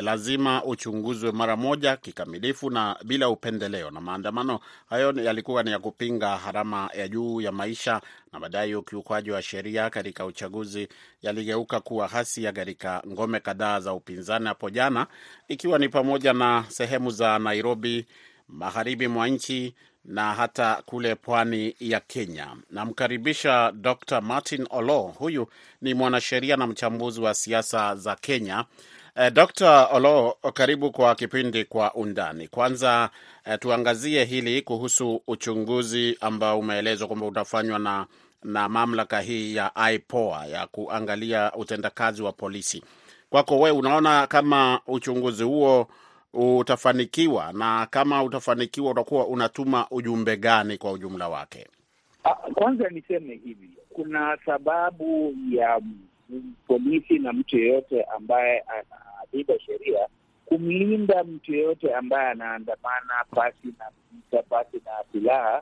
lazima 0.01 0.63
uchunguzwe 0.63 1.31
mara 1.31 1.55
moja 1.55 1.97
kikamilifu 1.97 2.69
na 2.69 2.95
bila 3.03 3.29
upendeleo. 3.29 3.91
Na 3.91 4.01
maandamano 4.01 4.59
hayo 4.89 5.11
yalikuwa 5.11 5.63
ni 5.63 5.71
ya 5.71 5.79
kupinga 5.79 6.37
harama 6.37 6.89
ya 6.97 7.07
juu 7.13 7.41
ya 7.41 7.51
maisha 7.51 8.01
na 8.33 8.39
madai 8.39 8.75
ukiukwaji 8.75 9.31
wa 9.31 9.41
sheria 9.41 9.89
katika 9.89 10.25
uchaguzi 10.25 10.87
yaligeuka 11.21 11.79
kuwa 11.79 12.07
ghasia 12.07 12.51
katika 12.51 13.03
ngome 13.07 13.39
kadhaa 13.39 13.79
za 13.79 13.93
upinzani 13.93 14.45
hapo 14.47 14.69
jana, 14.69 15.07
ikiwa 15.47 15.79
ni 15.79 15.89
pamoja 15.89 16.33
na 16.33 16.65
sehemu 16.69 17.11
za 17.11 17.39
Nairobi, 17.39 18.05
magharibi 18.47 19.07
mwa 19.07 19.27
nchi 19.27 19.75
na 20.05 20.33
hata 20.33 20.81
kule 20.85 21.15
pwani 21.15 21.75
ya 21.79 21.99
Kenya. 21.99 22.55
Namkaribisha 22.69 23.71
Dr 23.71 24.21
Martin 24.21 24.67
Olo. 24.69 24.99
Huyu 25.01 25.47
ni 25.81 25.93
mwanasheria 25.93 26.57
na 26.57 26.67
mchambuzi 26.67 27.21
wa 27.21 27.33
siasa 27.33 27.95
za 27.95 28.15
Kenya. 28.15 28.65
Eh, 29.15 29.29
Dr 29.33 29.87
Olo, 29.91 30.37
karibu 30.53 30.91
kwa 30.91 31.15
kipindi 31.15 31.65
Kwa 31.65 31.93
Undani. 31.93 32.47
Kwanza 32.47 33.09
eh, 33.45 33.59
tuangazie 33.59 34.23
hili 34.25 34.61
kuhusu 34.61 35.21
uchunguzi 35.27 36.17
ambao 36.21 36.59
umeelezwa 36.59 37.07
kwamba 37.07 37.25
utafanywa 37.25 37.79
na, 37.79 38.05
na 38.43 38.69
mamlaka 38.69 39.21
hii 39.21 39.55
ya 39.55 39.71
IPOA 39.93 40.45
ya 40.45 40.67
kuangalia 40.67 41.51
utendakazi 41.55 42.23
wa 42.23 42.31
polisi. 42.31 42.83
Kwako 43.29 43.59
wewe, 43.59 43.77
unaona 43.77 44.27
kama 44.27 44.79
uchunguzi 44.87 45.43
huo 45.43 45.87
utafanikiwa 46.33 47.53
na 47.53 47.87
kama 47.89 48.23
utafanikiwa 48.23 48.91
utakuwa 48.91 49.27
unatuma 49.27 49.87
ujumbe 49.91 50.37
gani 50.37 50.77
kwa 50.77 50.91
ujumla 50.91 51.29
wake? 51.29 51.67
Kwanza 52.53 52.89
niseme 52.89 53.35
hivi, 53.45 53.69
kuna 53.89 54.37
sababu 54.45 55.35
ya 55.51 55.81
polisi 56.67 57.19
na 57.19 57.33
mtu 57.33 57.57
yeyote 57.57 58.03
ambaye 58.03 58.63
analinda 59.33 59.59
sheria 59.59 60.07
kumlinda 60.45 61.23
mtu 61.23 61.53
yeyote 61.55 61.95
ambaye 61.95 62.29
anaandamana 62.29 63.25
pasi 63.35 63.67
na 63.79 63.85
vita, 64.11 64.43
pasi 64.43 64.77
na 64.85 64.91
silaha, 65.11 65.61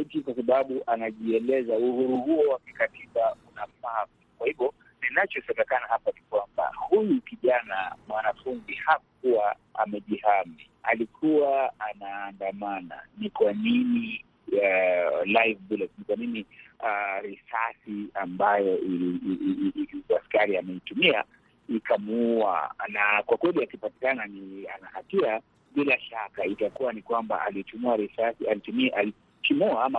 eti 0.00 0.20
kwa 0.20 0.34
sababu 0.34 0.82
anajieleza. 0.86 1.72
Uhuru 1.76 2.16
huo 2.16 2.52
wa 2.52 2.58
kikatiba 2.58 3.36
unafaa. 3.52 4.06
Kwa 4.38 4.46
hivyo 4.46 4.74
ninachosemekana 5.02 5.86
hapa 5.86 6.10
ni 6.10 6.20
kwamba 6.30 6.72
huyu 6.88 7.20
kijana 7.20 7.94
mwanafunzi 8.08 8.74
hakuwa 8.74 9.56
amejihami, 9.74 10.68
alikuwa 10.82 11.72
anaandamana. 11.80 13.02
Ni 13.18 13.30
kwa 13.30 13.52
nini 13.52 14.24
uh, 14.52 15.26
live 15.26 15.60
bullet, 15.68 15.90
ni 15.98 16.04
kwa 16.04 16.16
nini 16.16 16.46
uh, 16.80 17.22
risasi 17.22 18.06
ambayo 18.14 18.78
askari 20.18 20.56
ameitumia 20.56 21.24
ikamuua? 21.68 22.74
Na 22.88 23.22
kwa 23.26 23.36
kweli 23.36 23.62
akipatikana 23.62 24.26
ni 24.26 24.66
ana 24.68 24.86
hatia, 24.92 25.40
bila 25.74 26.00
shaka 26.00 26.44
itakuwa 26.44 26.92
ni 26.92 27.02
kwamba 27.02 27.42
alitumia 27.42 27.96
risasi, 27.96 28.46
alitumia 28.46 28.96
alitimua 28.96 29.84
ama 29.84 29.98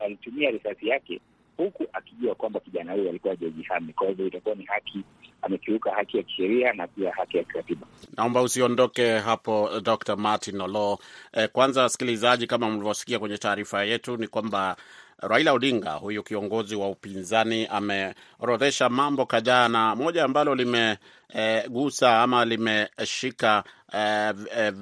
alitumia 0.00 0.50
risasi 0.50 0.88
yake 0.88 1.20
huku 1.56 1.86
akijua 1.92 2.34
kwamba 2.34 2.60
kijana 2.60 2.92
huyo 2.92 3.08
alikuwa 3.10 3.34
hajajihami. 3.34 3.92
Kwa 3.92 4.08
hivyo 4.08 4.26
itakuwa 4.26 4.54
ni 4.54 4.64
haki, 4.64 5.04
amekiuka 5.42 5.90
haki 5.90 6.16
ya 6.16 6.22
kisheria 6.22 6.72
na 6.72 6.86
pia 6.86 7.12
haki 7.12 7.36
ya 7.36 7.44
kikatiba. 7.44 7.86
Naomba 8.16 8.42
usiondoke 8.42 9.18
hapo, 9.18 9.70
Dr. 9.82 10.16
Martin 10.16 10.60
Olo. 10.60 10.98
Eh, 11.32 11.48
kwanza 11.52 11.82
wasikilizaji, 11.82 12.46
kama 12.46 12.70
mlivyosikia 12.70 13.18
kwenye 13.18 13.38
taarifa 13.38 13.84
yetu 13.84 14.16
ni 14.16 14.26
kwamba 14.28 14.76
Raila 15.18 15.52
Odinga 15.52 15.92
huyu 15.92 16.22
kiongozi 16.22 16.76
wa 16.76 16.88
upinzani 16.88 17.66
ameorodhesha 17.66 18.88
mambo 18.88 19.26
kadhaa, 19.26 19.68
na 19.68 19.94
moja 19.94 20.24
ambalo 20.24 20.54
limegusa 20.54 22.06
eh, 22.10 22.14
ama 22.22 22.44
limeshika 22.44 23.64
eh, 23.92 24.34
eh, 24.56 24.72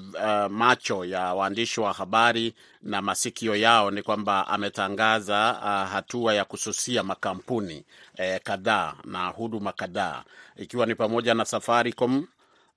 macho 0.51 1.05
ya 1.05 1.35
waandishi 1.35 1.81
wa 1.81 1.93
habari 1.93 2.55
na 2.83 3.03
masikio 3.03 3.57
yao 3.57 3.91
ni 3.91 4.03
kwamba 4.03 4.47
ametangaza 4.49 5.59
uh, 5.62 5.93
hatua 5.93 6.35
ya 6.35 6.45
kususia 6.45 7.03
makampuni 7.03 7.85
eh, 8.17 8.41
kadhaa 8.45 8.95
na 9.05 9.27
huduma 9.29 9.73
kadhaa 9.73 10.23
ikiwa 10.57 10.87
ni 10.87 10.95
pamoja 10.95 11.35
na 11.35 11.45
Safaricom 11.45 12.27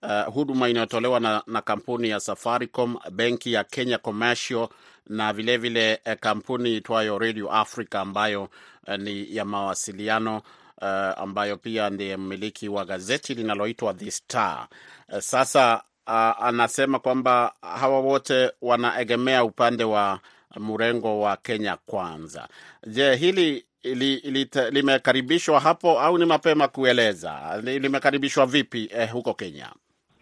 Uh, 0.04 0.34
huduma 0.34 0.70
inayotolewa 0.70 1.20
na, 1.20 1.44
na 1.48 1.62
kampuni 1.62 2.10
ya 2.10 2.20
Safaricom, 2.20 2.98
benki 3.12 3.54
ya 3.54 3.64
Kenya 3.64 3.98
Commercial 3.98 4.68
na 5.08 5.34
vilevile 5.34 5.96
vile, 5.96 6.14
uh, 6.16 6.20
kampuni 6.20 6.76
itwayo 6.78 7.20
Radio 7.20 7.52
Africa 7.52 7.96
ambayo 7.96 8.50
uh, 8.88 8.96
ni 8.96 9.36
ya 9.36 9.46
mawasiliano 9.46 10.38
uh, 10.82 10.88
ambayo 11.22 11.58
pia 11.58 11.90
ndiye 11.90 12.18
mmiliki 12.18 12.70
wa 12.70 12.86
gazeti 12.86 13.34
linaloitwa 13.34 13.94
The 13.94 14.12
Star. 14.12 14.68
Uh, 15.10 15.20
sasa 15.20 15.84
uh, 16.08 16.14
anasema 16.46 17.00
kwamba 17.00 17.54
hawa 17.62 18.00
wote 18.00 18.52
wanaegemea 18.62 19.44
upande 19.44 19.84
wa 19.84 20.20
mrengo 20.60 21.20
wa 21.20 21.38
Kenya 21.38 21.78
Kwanza. 21.86 22.48
Je, 22.88 23.16
hili 23.16 23.66
li, 23.84 24.16
li, 24.16 24.50
limekaribishwa 24.72 25.60
hapo 25.60 26.00
au 26.00 26.18
ni 26.18 26.26
mapema 26.26 26.68
kueleza? 26.68 27.62
Limekaribishwa 27.64 28.46
vipi 28.46 28.90
eh, 28.94 29.12
huko 29.12 29.34
Kenya? 29.34 29.70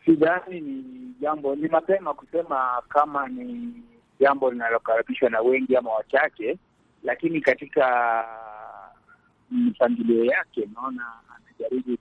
Sidhani 0.06 0.62
ni 0.62 0.84
jambo, 1.22 1.56
ni 1.56 1.68
mapema 1.68 2.14
kusema 2.14 2.82
kama 2.90 3.28
ni 3.28 3.74
jambo 4.20 4.52
linalokaribishwa 4.52 5.30
na 5.30 5.42
wengi 5.42 5.76
ama 5.76 5.92
wachache, 5.92 6.58
lakini 7.04 7.42
katika 7.42 7.86
mpangilio 9.52 10.26
yake 10.26 10.70
naona 10.76 11.06
anajaribu 11.36 11.98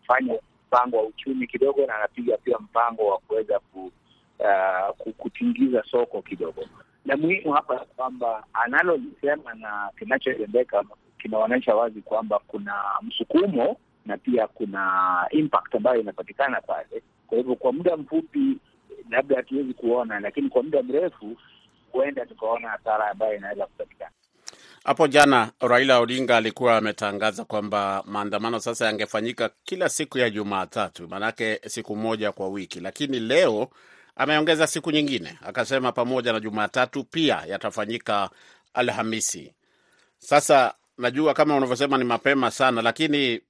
kufanya 0.00 0.34
mpango 0.66 0.96
wa 0.96 1.02
uchumi 1.02 1.46
kidogo, 1.46 1.86
na 1.86 1.94
anapiga 1.96 2.36
pia 2.36 2.58
mpango 2.58 3.06
wa 3.06 3.18
kuweza 3.18 3.58
ku, 3.60 3.92
uh, 4.38 5.12
kutingiza 5.16 5.84
soko 5.90 6.22
kidogo. 6.22 6.64
Na 7.04 7.16
muhimu 7.16 7.52
hapa 7.52 7.76
kwamba 7.96 8.44
analolisema 8.52 9.54
na 9.54 9.90
kinachotendeka 9.98 10.84
kinaonyesha 11.18 11.74
wazi 11.74 12.00
kwamba 12.02 12.38
kuna 12.46 12.74
msukumo 13.02 13.76
na 14.06 14.18
pia 14.18 14.46
kuna 14.46 15.26
impact 15.30 15.74
ambayo 15.74 16.00
inapatikana 16.00 16.60
pale. 16.60 17.02
Kwa 17.26 17.38
hivyo 17.38 17.54
kwa 17.56 17.72
muda 17.72 17.96
mfupi 17.96 18.56
labda 19.10 19.36
hatuwezi 19.36 19.74
kuona, 19.74 20.20
lakini 20.20 20.48
kwa 20.48 20.62
muda 20.62 20.82
mrefu 20.82 21.36
huenda 21.92 22.26
tukaona 22.26 22.68
hasara 22.68 23.10
ambayo 23.10 23.36
inaweza 23.36 23.66
kupatikana. 23.66 24.10
Hapo 24.84 25.06
jana 25.08 25.50
Raila 25.60 25.98
Odinga 26.00 26.36
alikuwa 26.36 26.76
ametangaza 26.76 27.44
kwamba 27.44 28.02
maandamano 28.06 28.60
sasa 28.60 28.86
yangefanyika 28.86 29.50
kila 29.64 29.88
siku 29.88 30.18
ya 30.18 30.30
Jumatatu, 30.30 31.08
maanake 31.08 31.60
siku 31.66 31.96
moja 31.96 32.32
kwa 32.32 32.48
wiki, 32.48 32.80
lakini 32.80 33.20
leo 33.20 33.68
ameongeza 34.16 34.66
siku 34.66 34.90
nyingine, 34.90 35.38
akasema 35.46 35.92
pamoja 35.92 36.32
na 36.32 36.40
Jumatatu 36.40 37.04
pia 37.04 37.42
yatafanyika 37.48 38.30
Alhamisi. 38.74 39.54
Sasa 40.18 40.74
najua 40.98 41.34
kama 41.34 41.56
unavyosema 41.56 41.98
ni 41.98 42.04
mapema 42.04 42.50
sana, 42.50 42.82
lakini 42.82 43.40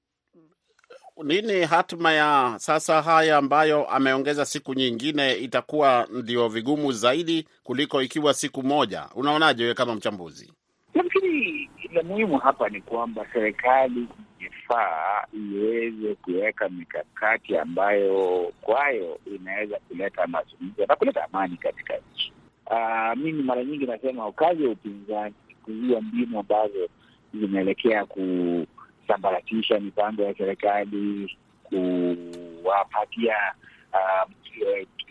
nini 1.23 1.61
hatma 1.65 2.11
ya 2.13 2.53
sasa 2.57 3.01
haya 3.01 3.37
ambayo 3.37 3.85
ameongeza 3.89 4.45
siku 4.45 4.73
nyingine? 4.73 5.33
Itakuwa 5.33 6.07
ndio 6.11 6.47
vigumu 6.49 6.91
zaidi 6.91 7.47
kuliko 7.63 8.01
ikiwa 8.01 8.33
siku 8.33 8.63
moja. 8.63 9.09
Unaonaje 9.15 9.63
wewe 9.63 9.75
kama 9.75 9.95
mchambuzi? 9.95 10.53
Nafikiri 10.93 11.69
la 11.93 12.03
muhimu 12.03 12.37
hapa 12.37 12.69
ni 12.69 12.81
kwamba 12.81 13.25
serikali 13.33 14.07
ingefaa 14.43 15.25
iweze 15.33 16.15
kuweka 16.15 16.69
mikakati 16.69 17.57
ambayo 17.57 18.51
kwayo 18.61 19.19
inaweza 19.35 19.79
kuleta 19.79 20.27
mazungumzo 20.27 20.85
na 20.85 20.95
kuleta 20.95 21.23
amani 21.23 21.57
katika 21.57 21.93
nchi. 21.97 22.33
Uh, 22.71 23.17
mimi 23.17 23.43
mara 23.43 23.63
nyingi 23.63 23.85
nasema 23.85 24.31
kazi 24.31 24.63
ya 24.63 24.69
upinzani 24.69 25.35
ni 25.47 25.55
kuzua 25.55 26.01
mbinu 26.01 26.39
ambazo 26.39 26.89
zinaelekea 27.33 28.05
kusambaratisha 28.05 29.79
mipango 29.79 30.21
ya 30.23 30.35
serikali, 30.37 31.37
kuwapatia 31.63 33.35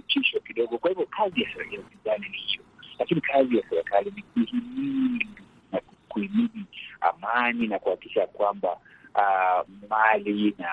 tisho 0.08 0.38
uh, 0.38 0.44
kidogo. 0.44 0.78
Kwa 0.78 0.90
hivyo 0.90 1.06
kazi 1.06 1.42
ya 1.42 1.48
upinzani 1.80 2.28
ni 2.28 2.36
hiyo, 2.38 2.62
lakini 2.98 3.20
kazi 3.20 3.56
ya 3.56 3.62
serikali 3.70 4.12
ni 4.16 4.22
kuhimili 4.22 5.26
na 5.72 5.80
kuhimili 6.08 6.64
amani 7.00 7.66
na 7.66 7.78
kuhakikisha 7.78 8.26
kwamba 8.26 8.76
uh, 9.14 9.68
mali 9.90 10.54
na 10.58 10.70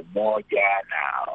umoja 0.00 0.62
na 0.90 1.26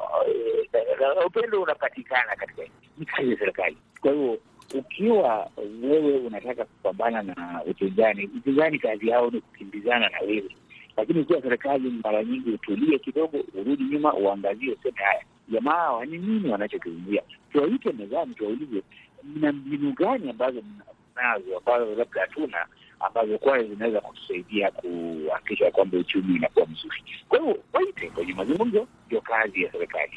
uh, 1.18 1.26
upendo 1.26 1.62
unapatikana 1.62 2.36
katika. 2.36 2.62
Ni 2.98 3.06
kazi 3.06 3.30
ya 3.30 3.38
serikali. 3.38 3.76
Kwa 4.00 4.12
hivyo 4.12 4.38
ukiwa 4.74 5.50
wewe 5.82 6.18
unataka 6.18 6.64
kupambana 6.64 7.22
na 7.22 7.62
upinzani, 7.66 8.24
upinzani 8.36 8.78
kazi 8.78 9.08
yao 9.08 9.30
ni 9.30 9.40
kukimbizana 9.40 10.08
na 10.08 10.20
wewe, 10.20 10.56
lakini 10.96 11.20
ukiwa 11.20 11.42
serikali, 11.42 11.90
mara 12.04 12.24
nyingi 12.24 12.50
utulie 12.50 12.98
kidogo, 12.98 13.44
urudi 13.54 13.84
nyuma, 13.84 14.14
uangazie, 14.14 14.72
useme 14.72 14.96
haya, 15.04 15.24
jamaa 15.48 16.04
ni 16.04 16.18
nini 16.18 16.50
wanachokizungumzia, 16.50 17.22
tuwaite 17.52 17.92
mezani, 17.92 18.34
tuwaulize 18.34 18.82
mna 19.24 19.52
mbinu 19.52 19.92
gani 19.92 20.30
ambazo 20.30 20.62
mnazo 21.14 21.58
ambazo 21.58 21.94
labda 21.94 22.20
hatuna 22.20 22.66
ambazo 23.00 23.38
kwayo 23.38 23.64
zinaweza 23.68 24.00
kutusaidia 24.00 24.70
kuhakikisha 24.70 25.70
kwamba 25.70 25.98
uchumi 25.98 26.34
unakuwa 26.38 26.66
mzuri. 26.66 27.04
Kwa 27.28 27.38
hiyo 27.38 27.58
waite 27.72 28.10
kwenye 28.10 28.32
mazungumzo, 28.34 28.86
ndio 29.06 29.20
kazi 29.20 29.62
ya 29.62 29.72
serikali. 29.72 30.12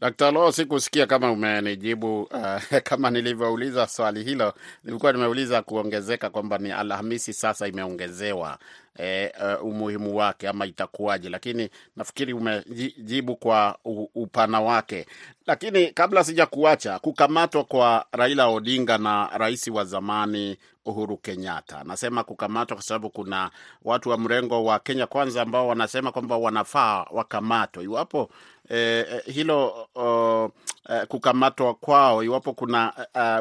Dkt. 0.00 0.20
Lo, 0.20 0.52
sikusikia 0.52 1.06
kama 1.06 1.32
umenijibu 1.32 2.22
uh, 2.22 2.78
kama 2.88 3.10
nilivyouliza 3.10 3.86
swali 3.86 4.22
hilo. 4.24 4.54
Nilikuwa 4.84 5.12
nimeuliza 5.12 5.62
kuongezeka 5.62 6.30
kwamba 6.30 6.58
ni 6.58 6.72
Alhamisi 6.72 7.32
sasa 7.32 7.68
imeongezewa 7.68 8.58
eh, 9.00 9.30
uh, 9.60 9.64
umuhimu 9.66 10.16
wake 10.16 10.48
ama 10.48 10.66
itakuwaje, 10.66 11.28
lakini 11.28 11.68
nafikiri 11.96 12.32
umejibu 12.32 13.36
kwa 13.36 13.78
upana 14.14 14.60
wake. 14.60 15.06
Lakini 15.46 15.86
kabla 15.86 16.24
sija 16.24 16.46
kuacha, 16.46 16.98
kukamatwa 16.98 17.64
kwa 17.64 18.04
Raila 18.12 18.46
Odinga 18.48 18.98
na 18.98 19.30
rais 19.38 19.68
wa 19.68 19.84
zamani 19.84 20.56
Uhuru 20.84 21.16
Kenyatta, 21.16 21.84
nasema 21.84 22.24
kukamatwa 22.24 22.76
kwa 22.76 22.84
sababu 22.84 23.10
kuna 23.10 23.50
watu 23.84 24.10
wa 24.10 24.18
mrengo 24.18 24.64
wa 24.64 24.78
Kenya 24.78 25.06
Kwanza 25.06 25.42
ambao 25.42 25.68
wanasema 25.68 26.12
kwamba 26.12 26.36
wanafaa 26.36 27.06
wakamatwa 27.10 27.82
iwapo 27.82 28.30
eh, 28.68 29.22
hilo 29.26 29.88
oh, 29.94 30.50
eh, 30.88 31.06
kukamatwa 31.06 31.74
kwao, 31.74 32.22
iwapo 32.24 32.52
kuna 32.52 32.92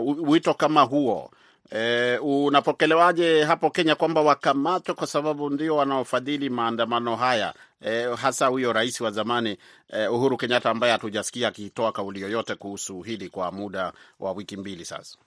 uh, 0.02 0.30
wito 0.30 0.54
kama 0.54 0.82
huo 0.82 1.32
E, 1.72 2.18
unapokelewaje 2.18 3.44
hapo 3.44 3.70
Kenya 3.70 3.96
kwamba 3.96 4.22
wakamatwe 4.22 4.96
kwa 4.96 5.08
sababu 5.08 5.50
ndio 5.50 5.76
wanaofadhili 5.76 6.50
maandamano 6.50 7.16
haya 7.16 7.54
e, 7.82 8.16
hasa 8.16 8.48
huyo 8.48 8.74
rais 8.74 9.02
wa 9.02 9.12
zamani 9.12 9.58
e, 9.90 10.08
Uhuru 10.08 10.38
Kenyatta 10.38 10.70
ambaye 10.70 10.94
hatujasikia 10.94 11.48
akitoa 11.48 11.92
kauli 11.92 12.22
yoyote 12.22 12.56
kuhusu 12.56 13.02
hili 13.02 13.30
kwa 13.30 13.52
muda 13.52 13.94
wa 14.20 14.32
wiki 14.32 14.58
mbili 14.58 14.86
sasa. 14.86 15.18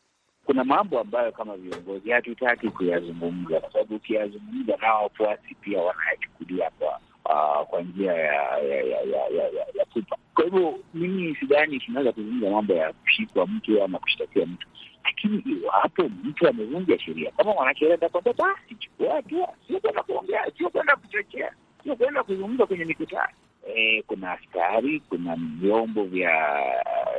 Kuna 0.44 0.64
mambo 0.64 1.00
ambayo 1.00 1.32
kama 1.32 1.56
viongozi 1.56 2.10
hatutaki 2.10 2.68
kuyazungumza, 2.70 3.60
kwa 3.60 3.72
sababu 3.72 3.94
ukiyazungumza 3.94 4.76
nao 4.76 5.02
wafuasi 5.02 5.54
pia 5.54 5.78
wanayachukulia 5.82 6.70
kwa 6.78 7.00
uh, 7.24 7.66
kwa 7.68 7.82
njia 7.82 8.12
ya 8.12 8.58
ya 8.58 8.76
ya 8.82 9.00
ya, 9.00 9.26
ya, 9.36 9.42
ya, 9.48 9.66
ya 9.74 9.84
kupa. 9.92 10.16
Kwa 10.34 10.44
hivyo 10.44 10.78
mimi 10.94 11.36
sidhani 11.36 11.80
tunaweza 11.80 12.12
kuzungumza 12.12 12.50
mambo 12.50 12.72
ya 12.74 12.92
kushikwa 12.92 13.46
mtu 13.46 13.82
ama 13.84 13.98
kushtakia 13.98 14.46
mtu 14.46 14.66
lakini 15.04 15.38
iwapo 15.38 16.08
mtu 16.24 16.48
amevunja 16.48 16.98
sheria, 16.98 17.30
kama 17.30 17.54
mwanasheria 17.54 17.94
atakwambia 17.94 18.32
basi 18.32 18.74
chukua 18.74 19.14
hatua, 19.14 19.48
sio 19.66 19.80
kwenda 19.80 20.02
kuongea, 20.02 20.50
sio 20.58 20.70
kwenda 20.70 20.96
kuchochea, 20.96 21.52
sio 21.82 21.96
kwenda 21.96 22.22
kuzungumza 22.22 22.66
kwenye 22.66 22.84
mikutano. 22.84 23.32
E, 23.74 24.02
kuna 24.02 24.32
askari, 24.32 25.00
kuna 25.08 25.36
vyombo 25.60 26.04
vya 26.04 26.60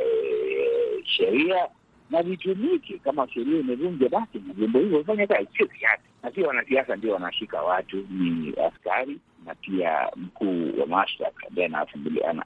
e, 0.02 1.04
sheria 1.06 1.68
na 2.10 2.24
vitumike. 2.24 2.98
Kama 2.98 3.30
sheria 3.30 3.60
imevunja, 3.60 4.10
basi 4.10 4.40
na 4.48 4.54
vyombo 4.54 4.80
hivyo 4.80 4.98
vifanya 5.00 5.28
kazi, 5.28 5.48
sio 5.58 5.70
siasa. 5.80 6.04
Na 6.24 6.32
sio 6.32 6.48
wanasiasa 6.48 6.96
ndio 6.96 7.14
wanashika 7.14 7.62
watu, 7.62 7.98
ni 8.10 8.54
askari 8.68 9.20
na 9.46 9.56
pia 9.56 10.10
mkuu 10.16 10.80
wa 10.80 10.86
mashtaka 10.88 11.48
ambaye 11.48 11.72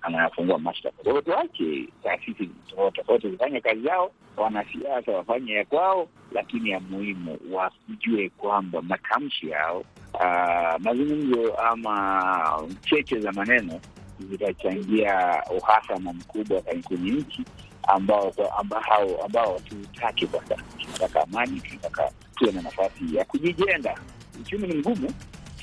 anayafungua 0.02 0.60
mashtaka. 0.60 1.12
Wote 1.12 1.32
wake 1.32 1.88
taasisi 2.04 2.50
tofauti 2.70 2.98
tofauti 2.98 3.30
zifanye 3.30 3.62
kazi 3.62 3.82
zao, 3.82 4.12
wanasiasa 4.38 5.12
wafanye 5.12 5.52
ya 5.54 5.66
kwao, 5.66 6.08
lakini 6.32 6.70
ya 6.70 6.80
muhimu 6.80 7.38
wajue 7.52 8.30
kwamba 8.30 8.82
matamshi 8.82 9.50
yao, 9.50 9.84
uh, 10.14 10.80
mazungumzo 10.82 11.54
ama 11.56 12.68
cheche 12.90 13.20
za 13.20 13.32
maneno 13.32 13.80
zitachangia 14.20 15.44
uhasama 15.58 16.14
mkubwa 16.14 16.62
kwenye 16.62 17.12
nchi 17.12 17.44
ambao 17.88 18.34
ambao 18.60 19.26
ambao 19.26 19.60
tutaki. 19.60 20.28
Kwa 20.28 20.42
sasa 20.48 20.62
tunataka 20.78 21.24
amani, 21.24 21.62
tunataka 21.62 22.12
tuwe 22.36 22.52
na 22.52 22.62
nafasi 22.62 23.16
ya 23.16 23.26
kujijenga. 23.26 23.98
Uchumi 24.42 24.68
ni 24.68 24.74
mgumu 24.76 25.12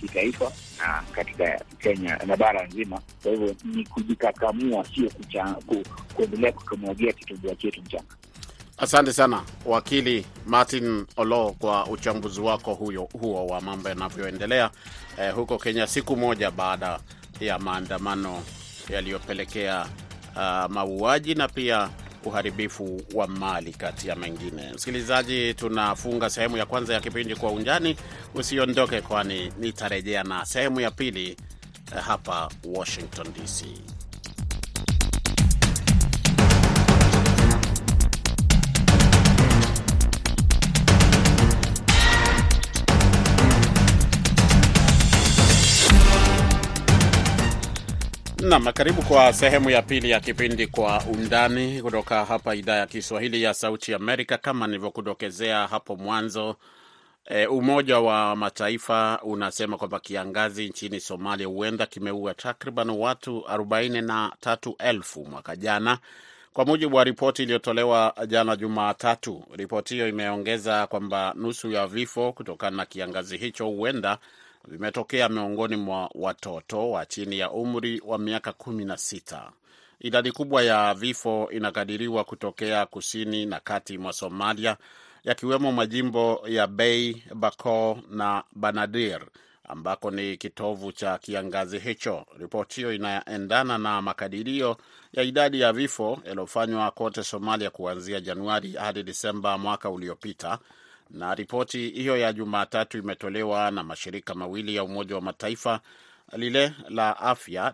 kitaifa 0.01 0.53
na 0.79 1.03
katika 1.13 1.61
Kenya 1.79 2.17
na 2.27 2.37
bara 2.37 2.67
nzima. 2.67 3.01
Kwa 3.23 3.33
hivyo 3.33 3.55
ni 3.65 3.85
kujikakamua, 3.87 4.85
sio 4.95 5.11
kuendelea 6.15 6.53
kukamwagia 6.53 7.13
kitumbua 7.13 7.55
chetu 7.55 7.83
mchanga. 7.83 8.15
Asante 8.79 9.13
sana 9.13 9.43
wakili 9.67 10.27
Martin 10.47 11.07
Olo 11.17 11.57
kwa 11.59 11.87
uchambuzi 11.87 12.41
wako 12.41 12.75
huyo 12.75 13.09
huo 13.21 13.47
wa 13.47 13.61
mambo 13.61 13.89
yanavyoendelea 13.89 14.71
eh, 15.19 15.35
huko 15.35 15.59
Kenya 15.59 15.87
siku 15.87 16.17
moja 16.17 16.51
baada 16.51 16.99
ya 17.41 17.59
maandamano 17.59 18.43
yaliyopelekea 18.89 19.87
uh, 20.37 20.71
mauaji 20.71 21.35
na 21.35 21.49
pia 21.49 21.89
uharibifu 22.27 23.01
wa 23.15 23.27
mali 23.27 23.73
kati 23.73 24.09
ya 24.09 24.17
mengine. 24.17 24.73
Msikilizaji, 24.75 25.55
tunafunga 25.55 26.31
sehemu 26.31 26.57
ya 26.57 26.67
kwanza 26.67 26.95
ya 26.95 27.01
kipindi 27.01 27.37
Kwa 27.37 27.51
Undani. 27.53 27.97
Usiondoke, 28.35 29.01
kwani 29.01 29.53
nitarejea 29.59 30.23
na 30.23 30.45
sehemu 30.47 30.81
ya 30.81 30.91
pili 30.91 31.37
hapa 32.07 32.49
Washington 32.65 33.27
DC. 33.33 33.65
Nam, 48.45 48.73
karibu 48.73 49.03
kwa 49.03 49.33
sehemu 49.33 49.71
ya 49.71 49.83
pili 49.83 50.11
ya 50.11 50.21
kipindi 50.21 50.67
Kwa 50.67 51.03
Undani 51.13 51.83
kutoka 51.83 52.25
hapa 52.25 52.55
idhaa 52.55 52.77
ya 52.77 52.87
Kiswahili 52.87 53.43
ya 53.43 53.55
Sauti 53.55 53.95
Amerika. 53.95 54.39
Kama 54.39 54.67
nilivyokudokezea 54.67 55.67
hapo 55.67 55.97
mwanzo, 55.97 56.57
e, 57.27 57.47
Umoja 57.47 57.99
wa 57.99 58.37
Mataifa 58.37 59.21
unasema 59.23 59.77
kwamba 59.77 60.01
kiangazi 60.01 60.69
nchini 60.69 61.01
Somalia 61.01 61.47
huenda 61.47 61.87
kimeua 61.87 62.35
takriban 62.35 62.91
watu 62.91 63.49
arobaini 63.49 64.01
na 64.03 64.33
tatu 64.41 64.77
elfu 64.79 65.25
mwaka 65.25 65.57
jana, 65.57 65.99
kwa 66.53 66.65
mujibu 66.65 66.97
wa 66.97 67.05
ripoti 67.05 67.43
iliyotolewa 67.43 68.15
jana 68.27 68.57
Jumatatu. 68.57 69.45
Ripoti 69.57 69.95
hiyo 69.95 70.09
imeongeza 70.09 70.87
kwamba 70.87 71.33
nusu 71.37 71.71
ya 71.71 71.87
vifo 71.87 72.33
kutokana 72.33 72.77
na 72.77 72.87
kiangazi 72.87 73.37
hicho 73.37 73.67
huenda 73.67 74.19
vimetokea 74.69 75.29
miongoni 75.29 75.77
mwa 75.77 76.11
watoto 76.15 76.91
wa 76.91 77.07
chini 77.07 77.39
ya 77.39 77.51
umri 77.51 78.03
wa 78.07 78.19
miaka 78.19 78.53
kumi 78.53 78.85
na 78.85 78.97
sita. 78.97 79.53
Idadi 80.01 80.33
kubwa 80.33 80.63
ya 80.63 80.95
vifo 80.95 81.49
inakadiriwa 81.53 82.25
kutokea 82.25 82.87
kusini 82.87 83.47
na 83.47 83.61
kati 83.61 83.99
mwa 83.99 84.13
Somalia, 84.13 84.77
yakiwemo 85.25 85.73
majimbo 85.73 86.43
ya 86.49 86.67
Bay, 86.67 87.15
Bakool 87.35 87.97
na 88.11 88.45
Banadir 88.53 89.21
ambako 89.69 90.11
ni 90.11 90.37
kitovu 90.37 90.93
cha 90.93 91.19
kiangazi 91.19 91.79
hicho. 91.79 92.27
Ripoti 92.39 92.77
hiyo 92.77 92.93
inaendana 92.93 93.79
na 93.79 94.03
makadirio 94.03 94.77
ya 95.13 95.23
idadi 95.23 95.61
ya 95.61 95.73
vifo 95.73 96.19
yaliyofanywa 96.25 96.91
kote 96.91 97.23
Somalia 97.23 97.71
kuanzia 97.71 98.21
Januari 98.21 98.73
hadi 98.73 99.03
Disemba 99.03 99.59
mwaka 99.59 99.91
uliopita 99.91 100.59
na 101.11 101.35
ripoti 101.35 101.89
hiyo 101.91 102.17
ya 102.17 102.33
Jumatatu 102.33 102.99
imetolewa 102.99 103.71
na 103.71 103.83
mashirika 103.83 104.35
mawili 104.35 104.75
ya 104.75 104.85
Umoja 104.85 105.15
wa 105.15 105.21
Mataifa, 105.21 105.81
lile 106.33 106.73
la 106.89 107.17
afya 107.19 107.73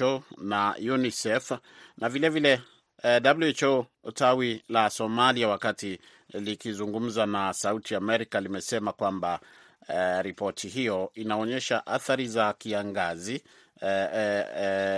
WHO 0.00 0.22
na 0.38 0.74
UNICEF 0.92 1.50
na 1.98 2.08
vilevile 2.08 2.56
vile, 2.56 3.62
WHO 3.64 3.86
tawi 4.14 4.62
la 4.68 4.90
Somalia, 4.90 5.48
wakati 5.48 5.98
likizungumza 6.28 7.26
na 7.26 7.52
Sauti 7.52 7.94
Amerika 7.94 8.40
limesema 8.40 8.92
kwamba 8.92 9.40
eh, 9.88 10.22
ripoti 10.22 10.68
hiyo 10.68 11.10
inaonyesha 11.14 11.86
athari 11.86 12.28
za 12.28 12.52
kiangazi 12.52 13.44
Eh, 13.84 14.08
eh, 14.14 14.46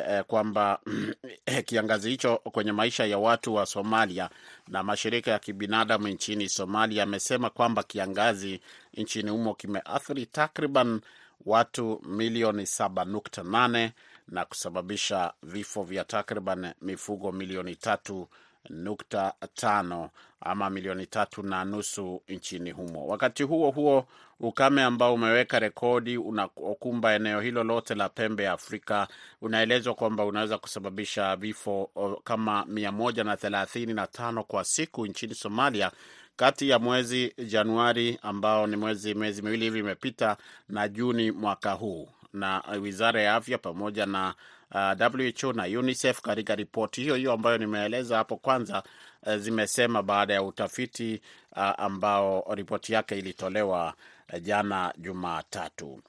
eh, 0.08 0.24
kwamba 0.24 0.78
kiangazi 1.66 2.10
hicho 2.10 2.36
kwenye 2.36 2.72
maisha 2.72 3.06
ya 3.06 3.18
watu 3.18 3.54
wa 3.54 3.66
Somalia 3.66 4.30
na 4.68 4.82
mashirika 4.82 5.30
ya 5.30 5.38
kibinadamu 5.38 6.08
nchini 6.08 6.48
Somalia 6.48 7.00
yamesema 7.00 7.50
kwamba 7.50 7.82
kiangazi 7.82 8.60
nchini 8.94 9.30
humo 9.30 9.54
kimeathiri 9.54 10.26
takriban 10.26 11.00
watu 11.46 12.02
milioni 12.06 12.62
7.8 12.62 13.90
na 14.28 14.44
kusababisha 14.44 15.32
vifo 15.42 15.82
vya 15.82 16.04
takriban 16.04 16.72
mifugo 16.82 17.32
milioni 17.32 17.76
tatu 17.76 18.28
nukta 18.70 19.32
tano 19.54 20.10
ama 20.40 20.70
milioni 20.70 21.06
tatu 21.06 21.42
na 21.42 21.64
nusu 21.64 22.22
nchini 22.28 22.70
humo. 22.70 23.06
Wakati 23.06 23.42
huo 23.42 23.70
huo, 23.70 24.06
ukame 24.40 24.82
ambao 24.82 25.14
umeweka 25.14 25.58
rekodi 25.58 26.16
unakumba 26.18 27.14
eneo 27.14 27.40
hilo 27.40 27.64
lote 27.64 27.94
la 27.94 28.08
pembe 28.08 28.42
ya 28.44 28.52
Afrika 28.52 29.08
unaelezwa 29.42 29.94
kwamba 29.94 30.24
unaweza 30.24 30.58
kusababisha 30.58 31.36
vifo 31.36 31.90
kama 32.24 32.64
mia 32.64 32.92
moja 32.92 33.24
na 33.24 33.36
thelathini 33.36 33.94
na 33.94 34.06
tano 34.06 34.44
kwa 34.44 34.64
siku 34.64 35.06
nchini 35.06 35.34
Somalia 35.34 35.90
kati 36.36 36.68
ya 36.68 36.78
mwezi 36.78 37.34
Januari 37.46 38.18
ambao 38.22 38.66
ni 38.66 38.76
mwezi 38.76 39.14
miezi 39.14 39.42
miwili 39.42 39.64
hivi 39.64 39.78
imepita 39.78 40.36
na 40.68 40.88
Juni 40.88 41.30
mwaka 41.30 41.72
huu, 41.72 42.08
na 42.32 42.62
wizara 42.80 43.22
ya 43.22 43.34
afya 43.34 43.58
pamoja 43.58 44.06
na 44.06 44.34
Uh, 44.74 45.14
WHO 45.14 45.52
na 45.52 45.62
UNICEF 45.78 46.20
katika 46.20 46.54
ripoti 46.54 47.00
hiyo 47.00 47.14
hiyo 47.14 47.32
ambayo 47.32 47.58
nimeeleza 47.58 48.16
hapo 48.16 48.36
kwanza, 48.36 48.82
uh, 49.22 49.34
zimesema 49.36 50.02
baada 50.02 50.34
ya 50.34 50.42
utafiti 50.42 51.20
uh, 51.56 51.62
ambao 51.80 52.46
ripoti 52.54 52.92
yake 52.92 53.18
ilitolewa 53.18 53.94
uh, 54.32 54.38
jana 54.42 54.94
Jumatatu. 54.98 56.00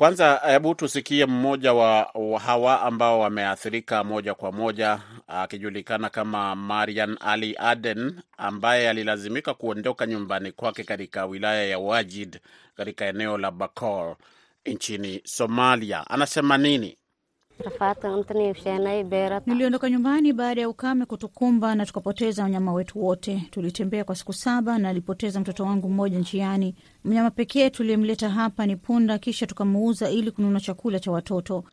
Kwanza 0.00 0.40
hebu 0.46 0.74
tusikie 0.74 1.26
mmoja 1.26 1.72
wa, 1.72 2.10
wa 2.14 2.40
hawa 2.40 2.82
ambao 2.82 3.20
wameathirika 3.20 4.04
moja 4.04 4.34
kwa 4.34 4.52
moja 4.52 5.00
akijulikana 5.28 6.08
kama 6.10 6.54
Marian 6.56 7.16
Ali 7.20 7.56
Aden 7.58 8.20
ambaye 8.38 8.88
alilazimika 8.90 9.54
kuondoka 9.54 10.06
nyumbani 10.06 10.52
kwake 10.52 10.84
katika 10.84 11.26
wilaya 11.26 11.64
ya 11.64 11.78
Wajid 11.78 12.40
katika 12.76 13.06
eneo 13.06 13.38
la 13.38 13.50
Bakool 13.50 14.16
nchini 14.66 15.20
Somalia. 15.24 16.04
Anasema 16.10 16.58
nini? 16.58 16.96
Niliondoka 19.54 19.90
nyumbani 19.90 20.32
baada 20.32 20.60
ya 20.60 20.68
ukame 20.68 21.06
kutukumba 21.06 21.74
na 21.74 21.86
tukapoteza 21.86 22.42
wanyama 22.42 22.72
wetu 22.72 23.04
wote. 23.04 23.42
Tulitembea 23.50 24.04
kwa 24.04 24.16
siku 24.16 24.32
saba 24.32 24.78
na 24.78 24.88
alipoteza 24.88 25.40
mtoto 25.40 25.64
wangu 25.64 25.88
mmoja 25.88 26.18
njiani. 26.18 26.74
Mnyama 27.04 27.30
pekee 27.30 27.70
tuliyemleta 27.70 28.28
hapa 28.30 28.66
ni 28.66 28.76
punda, 28.76 29.18
kisha 29.18 29.46
tukamuuza 29.46 30.10
ili 30.10 30.30
kununua 30.30 30.60
chakula 30.60 31.00
cha 31.00 31.10
watoto. 31.10 31.64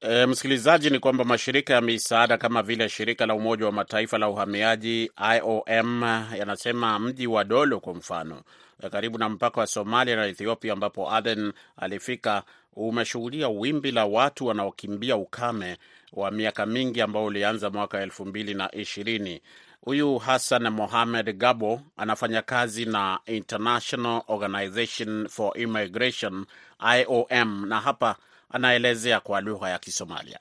E, 0.00 0.26
msikilizaji, 0.26 0.90
ni 0.90 0.98
kwamba 0.98 1.24
mashirika 1.24 1.74
ya 1.74 1.80
misaada 1.80 2.38
kama 2.38 2.62
vile 2.62 2.88
shirika 2.88 3.26
la 3.26 3.34
Umoja 3.34 3.66
wa 3.66 3.72
Mataifa 3.72 4.18
la 4.18 4.28
uhamiaji 4.28 5.10
IOM 5.36 6.02
yanasema 6.38 6.98
mji 6.98 7.26
wa 7.26 7.44
Dolo 7.44 7.80
kwa 7.80 7.94
mfano, 7.94 8.42
karibu 8.90 9.18
na 9.18 9.28
mpaka 9.28 9.60
wa 9.60 9.66
Somalia 9.66 10.16
na 10.16 10.26
Ethiopia, 10.26 10.72
ambapo 10.72 11.12
Aden 11.14 11.52
alifika 11.76 12.42
umeshuhudia 12.76 13.48
wimbi 13.48 13.92
la 13.92 14.04
watu 14.06 14.46
wanaokimbia 14.46 15.16
ukame 15.16 15.76
wa 16.12 16.30
miaka 16.30 16.66
mingi 16.66 17.00
ambao 17.00 17.24
ulianza 17.24 17.70
mwaka 17.70 18.00
elfu 18.02 18.26
mbili 18.26 18.54
na 18.54 18.74
ishirini. 18.74 19.42
Huyu 19.80 20.18
Hassan 20.18 20.68
Mohamed 20.68 21.36
Gabo 21.36 21.80
anafanya 21.96 22.42
kazi 22.42 22.84
na 22.84 23.18
International 23.26 24.22
Organization 24.28 25.28
for 25.28 25.58
Immigration 25.60 26.46
IOM, 26.98 27.66
na 27.68 27.80
hapa 27.80 28.16
anaelezea 28.48 29.20
kwa 29.20 29.40
lugha 29.40 29.70
ya 29.70 29.78
Kisomalia. 29.78 30.38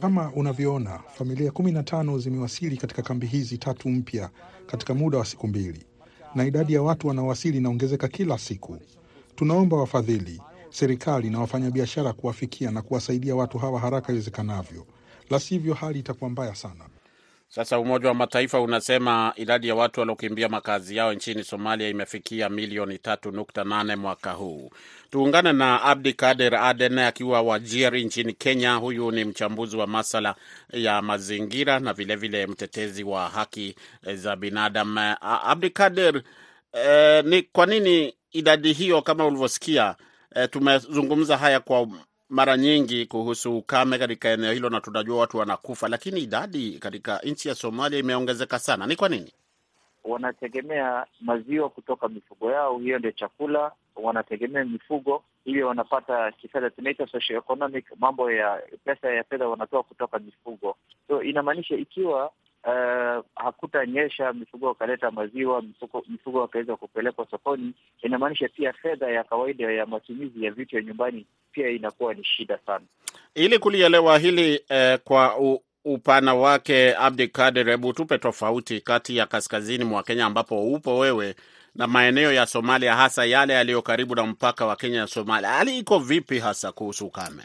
Kama 0.00 0.32
unavyoona, 0.36 0.98
familia 1.14 1.50
kumi 1.50 1.72
na 1.72 1.82
tano 1.82 2.18
zimewasili 2.18 2.76
katika 2.76 3.02
kambi 3.02 3.26
hizi 3.26 3.58
tatu 3.58 3.88
mpya 3.88 4.30
katika 4.66 4.94
muda 4.94 5.18
wa 5.18 5.24
siku 5.24 5.48
mbili, 5.48 5.86
na 6.34 6.44
idadi 6.44 6.74
ya 6.74 6.82
watu 6.82 7.08
wanaowasili 7.08 7.58
inaongezeka 7.58 8.08
kila 8.08 8.38
siku. 8.38 8.78
Tunaomba 9.36 9.76
wafadhili 9.76 10.42
serikali 10.70 11.30
na 11.30 11.40
wafanyabiashara 11.40 12.12
kuwafikia 12.12 12.70
na 12.70 12.82
kuwasaidia 12.82 13.36
watu 13.36 13.58
hawa 13.58 13.80
haraka 13.80 14.12
iwezekanavyo, 14.12 14.86
la 15.30 15.40
sivyo 15.40 15.74
hali 15.74 15.98
itakuwa 15.98 16.30
mbaya 16.30 16.54
sana. 16.54 16.84
Sasa 17.54 17.78
Umoja 17.78 18.08
wa 18.08 18.14
Mataifa 18.14 18.60
unasema 18.60 19.32
idadi 19.36 19.68
ya 19.68 19.74
watu 19.74 20.00
waliokimbia 20.00 20.48
makazi 20.48 20.96
yao 20.96 21.12
nchini 21.14 21.44
Somalia 21.44 21.88
imefikia 21.88 22.48
milioni 22.48 22.98
tatu 22.98 23.30
nukta 23.32 23.64
nane 23.64 23.96
mwaka 23.96 24.32
huu. 24.32 24.70
Tuungane 25.10 25.52
na 25.52 25.82
Abdi 25.82 26.12
Kader 26.12 26.54
Aden 26.54 26.98
akiwa 26.98 27.42
Wajir 27.42 27.94
nchini 27.94 28.32
Kenya. 28.32 28.74
Huyu 28.74 29.10
ni 29.10 29.24
mchambuzi 29.24 29.76
wa 29.76 29.86
masala 29.86 30.34
ya 30.72 31.02
mazingira 31.02 31.80
na 31.80 31.92
vilevile 31.92 32.38
vile 32.38 32.52
mtetezi 32.52 33.04
wa 33.04 33.28
haki 33.28 33.74
za 34.14 34.36
binadamu. 34.36 35.14
Abdi 35.20 35.70
Kader, 35.70 36.22
eh, 36.72 37.24
ni 37.24 37.42
kwa 37.42 37.66
nini 37.66 38.14
idadi 38.32 38.72
hiyo 38.72 39.02
kama 39.02 39.26
ulivyosikia 39.26 39.94
eh, 40.34 40.48
tumezungumza 40.50 41.36
haya 41.36 41.60
kwa 41.60 41.86
mara 42.34 42.56
nyingi 42.56 43.06
kuhusu 43.06 43.58
ukame 43.58 43.98
katika 43.98 44.28
eneo 44.28 44.52
hilo 44.52 44.70
na 44.70 44.80
tunajua 44.80 45.18
watu 45.20 45.36
wanakufa, 45.38 45.88
lakini 45.88 46.20
idadi 46.20 46.78
katika 46.78 47.18
nchi 47.18 47.48
ya 47.48 47.54
Somalia 47.54 47.98
imeongezeka 47.98 48.58
sana. 48.58 48.86
Ni 48.86 48.96
kwa 48.96 49.08
nini? 49.08 49.32
Wanategemea 50.04 51.06
maziwa 51.20 51.68
kutoka 51.70 52.08
mifugo 52.08 52.50
yao, 52.52 52.78
hiyo 52.78 52.98
ndio 52.98 53.10
chakula. 53.12 53.72
Wanategemea 53.96 54.64
mifugo 54.64 55.22
hivyo 55.44 55.68
wanapata 55.68 56.32
kifedha, 56.32 56.70
tunaita 56.70 57.06
socio 57.06 57.38
economic, 57.38 57.84
mambo 57.98 58.30
ya 58.30 58.62
pesa 58.84 59.10
ya 59.10 59.24
fedha 59.24 59.48
wanatoa 59.48 59.82
kutoka 59.82 60.18
mifugo. 60.18 60.76
So 61.08 61.22
inamaanisha 61.22 61.74
ikiwa 61.76 62.30
Uh, 62.66 63.24
hakutanyesha 63.36 64.32
mifugo 64.32 64.66
wakaleta 64.66 65.10
maziwa, 65.10 65.62
mifugo 65.62 66.04
mifugo 66.08 66.40
wakaweza 66.40 66.76
kupelekwa 66.76 67.26
sokoni, 67.30 67.72
inamaanisha 68.02 68.48
pia 68.48 68.72
fedha 68.72 69.10
ya 69.10 69.24
kawaida 69.24 69.72
ya 69.72 69.86
matumizi 69.86 70.44
ya 70.44 70.50
vitu 70.50 70.76
ya 70.76 70.82
nyumbani 70.82 71.26
pia 71.52 71.68
inakuwa 71.70 72.14
ni 72.14 72.24
shida 72.24 72.58
sana. 72.66 72.84
Ili 73.34 73.58
kulielewa 73.58 74.18
hili 74.18 74.60
eh, 74.68 74.98
kwa 75.04 75.38
u, 75.38 75.60
upana 75.84 76.34
wake, 76.34 76.94
Abdi 76.96 77.28
Kadir, 77.28 77.66
hebu 77.70 77.92
tupe 77.92 78.18
tofauti 78.18 78.80
kati 78.80 79.16
ya 79.16 79.26
kaskazini 79.26 79.84
mwa 79.84 80.02
Kenya 80.02 80.26
ambapo 80.26 80.64
upo 80.72 80.98
wewe 80.98 81.34
na 81.74 81.86
maeneo 81.86 82.32
ya 82.32 82.46
Somalia, 82.46 82.96
hasa 82.96 83.24
yale 83.24 83.52
yaliyo 83.52 83.82
karibu 83.82 84.14
na 84.14 84.26
mpaka 84.26 84.66
wa 84.66 84.76
Kenya 84.76 85.00
na 85.00 85.06
Somalia. 85.06 85.48
Hali 85.50 85.78
iko 85.78 85.98
vipi 85.98 86.38
hasa 86.38 86.72
kuhusu 86.72 87.06
ukame? 87.06 87.42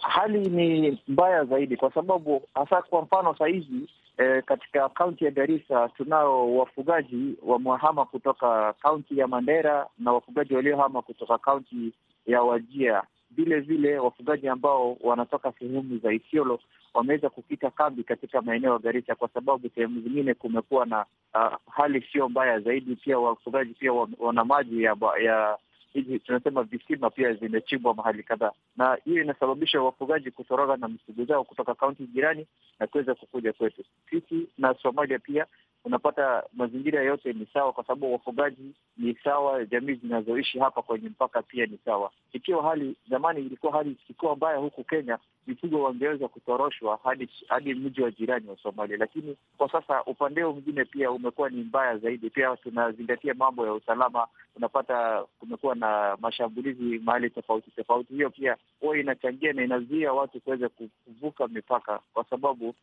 Hali 0.00 0.38
ni 0.48 0.98
mbaya 1.08 1.44
zaidi, 1.44 1.76
kwa 1.76 1.92
sababu 1.94 2.42
hasa 2.54 2.82
kwa 2.82 3.02
mfano 3.02 3.34
sahizi 3.38 3.88
E, 4.20 4.42
katika 4.42 4.88
kaunti 4.88 5.24
ya 5.24 5.30
Garissa 5.30 5.88
tunao 5.88 6.56
wafugaji 6.56 7.34
wamehama 7.42 8.04
kutoka 8.04 8.72
kaunti 8.72 9.18
ya 9.18 9.28
Mandera 9.28 9.86
na 9.98 10.12
wafugaji 10.12 10.54
waliohama 10.54 11.02
kutoka 11.02 11.38
kaunti 11.38 11.92
ya 12.26 12.42
Wajia. 12.42 13.02
vile 13.30 13.60
vile 13.60 13.98
wafugaji 13.98 14.48
ambao 14.48 14.96
wanatoka 15.00 15.52
sehemu 15.58 15.98
za 15.98 16.12
Isiolo 16.12 16.60
wameweza 16.94 17.30
kukita 17.30 17.70
kambi 17.70 18.04
katika 18.04 18.42
maeneo 18.42 18.72
ya 18.72 18.78
Garissa 18.78 19.14
kwa 19.14 19.28
sababu 19.28 19.70
sehemu 19.74 20.00
zingine 20.00 20.34
kumekuwa 20.34 20.86
na 20.86 21.04
uh, 21.34 21.54
hali 21.72 22.06
sio 22.12 22.28
mbaya 22.28 22.60
zaidi. 22.60 22.96
Pia 22.96 23.18
wafugaji 23.18 23.74
pia 23.74 23.92
wana 24.18 24.44
maji 24.44 24.82
ya, 24.82 24.96
ya 25.24 25.58
hizi 25.92 26.18
tunasema 26.18 26.62
visima 26.62 27.10
pia 27.10 27.32
zimechimbwa 27.34 27.94
mahali 27.94 28.22
kadhaa, 28.22 28.52
na 28.76 28.98
hiyo 29.04 29.22
inasababisha 29.22 29.82
wafugaji 29.82 30.30
kutoroka 30.30 30.76
na 30.76 30.88
mifugo 30.88 31.24
zao 31.24 31.44
kutoka 31.44 31.74
kaunti 31.74 32.06
jirani 32.06 32.46
na 32.80 32.86
kuweza 32.86 33.14
kukuja 33.14 33.52
kwetu 33.52 33.84
sisi 34.10 34.46
na 34.58 34.74
Somalia. 34.74 35.18
Pia 35.18 35.46
unapata 35.84 36.42
mazingira 36.52 37.02
yote 37.02 37.32
ni 37.32 37.46
sawa, 37.54 37.72
kwa 37.72 37.84
sababu 37.84 38.12
wafugaji 38.12 38.74
ni 38.96 39.14
sawa, 39.24 39.64
jamii 39.64 39.94
zinazoishi 39.94 40.58
hapa 40.58 40.82
kwenye 40.82 41.08
mpaka 41.08 41.42
pia 41.42 41.66
ni 41.66 41.78
sawa. 41.84 42.10
Ikiwa 42.32 42.62
hali 42.62 42.96
zamani 43.10 43.40
ilikuwa 43.40 43.72
hali 43.72 43.96
ikiwa 44.08 44.36
mbaya 44.36 44.56
huku 44.58 44.84
Kenya, 44.84 45.18
mifugo 45.50 45.82
wangeweza 45.82 46.28
kutoroshwa 46.28 46.98
hadi 47.04 47.28
hadi 47.48 47.74
mji 47.74 48.02
wa 48.02 48.10
jirani 48.10 48.48
wa 48.48 48.56
Somalia, 48.62 48.96
lakini 48.96 49.36
kwa 49.58 49.72
sasa 49.72 50.04
upande 50.04 50.44
mwingine 50.44 50.84
pia 50.84 51.10
umekuwa 51.10 51.50
ni 51.50 51.62
mbaya 51.62 51.98
zaidi. 51.98 52.30
Pia 52.30 52.56
tunazingatia 52.56 53.34
mambo 53.34 53.66
ya 53.66 53.72
usalama, 53.72 54.26
unapata 54.56 55.24
kumekuwa 55.38 55.74
na 55.74 56.16
mashambulizi 56.20 56.98
mahali 56.98 57.30
tofauti 57.30 57.70
tofauti. 57.70 58.14
Hiyo 58.14 58.30
pia 58.30 58.56
huwa 58.80 58.98
inachangia 58.98 59.52
na 59.52 59.64
inazuia 59.64 60.12
watu 60.12 60.40
kuweza 60.40 60.68
kuvuka 60.68 61.48
mipaka, 61.48 62.00
kwa 62.14 62.24
sababu 62.24 62.74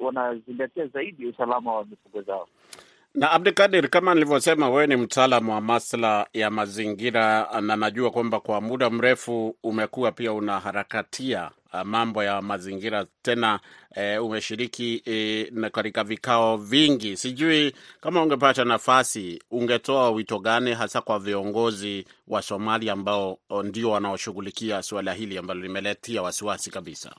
wanazingatia 0.00 0.82
wana 0.82 0.92
zaidi 0.92 1.26
usalama 1.26 1.74
wa 1.74 1.84
mifugo 1.84 2.22
zao. 2.22 2.48
Na 3.14 3.30
Abdikadir, 3.30 3.88
kama 3.90 4.14
nilivyosema, 4.14 4.70
wewe 4.70 4.86
ni 4.86 4.96
mtaalamu 4.96 5.52
wa 5.52 5.60
masuala 5.60 6.26
ya 6.32 6.50
mazingira, 6.50 7.48
na 7.60 7.76
najua 7.76 8.10
kwamba 8.10 8.40
kwa 8.40 8.60
muda 8.60 8.90
mrefu 8.90 9.56
umekuwa 9.62 10.12
pia 10.12 10.32
unaharakatia 10.32 11.50
mambo 11.84 12.24
ya 12.24 12.42
mazingira 12.42 13.06
tena, 13.22 13.60
e, 13.94 14.18
umeshiriki 14.18 15.02
e, 15.06 15.44
katika 15.72 16.04
vikao 16.04 16.56
vingi. 16.56 17.16
Sijui 17.16 17.72
kama 18.00 18.22
ungepata 18.22 18.64
nafasi, 18.64 19.42
ungetoa 19.50 20.10
wito 20.10 20.38
gani 20.38 20.72
hasa 20.72 21.00
kwa 21.00 21.18
viongozi 21.18 22.04
wa 22.28 22.42
Somalia 22.42 22.92
ambao 22.92 23.38
ndio 23.64 23.90
wanaoshughulikia 23.90 24.82
suala 24.82 25.12
hili 25.12 25.38
ambalo 25.38 25.60
limeletia 25.60 26.22
wasiwasi 26.22 26.70
kabisa? 26.70 27.14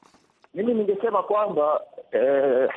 Mimi 0.53 0.73
ningesema 0.73 1.23
kwamba 1.23 1.81
eh, 2.11 2.69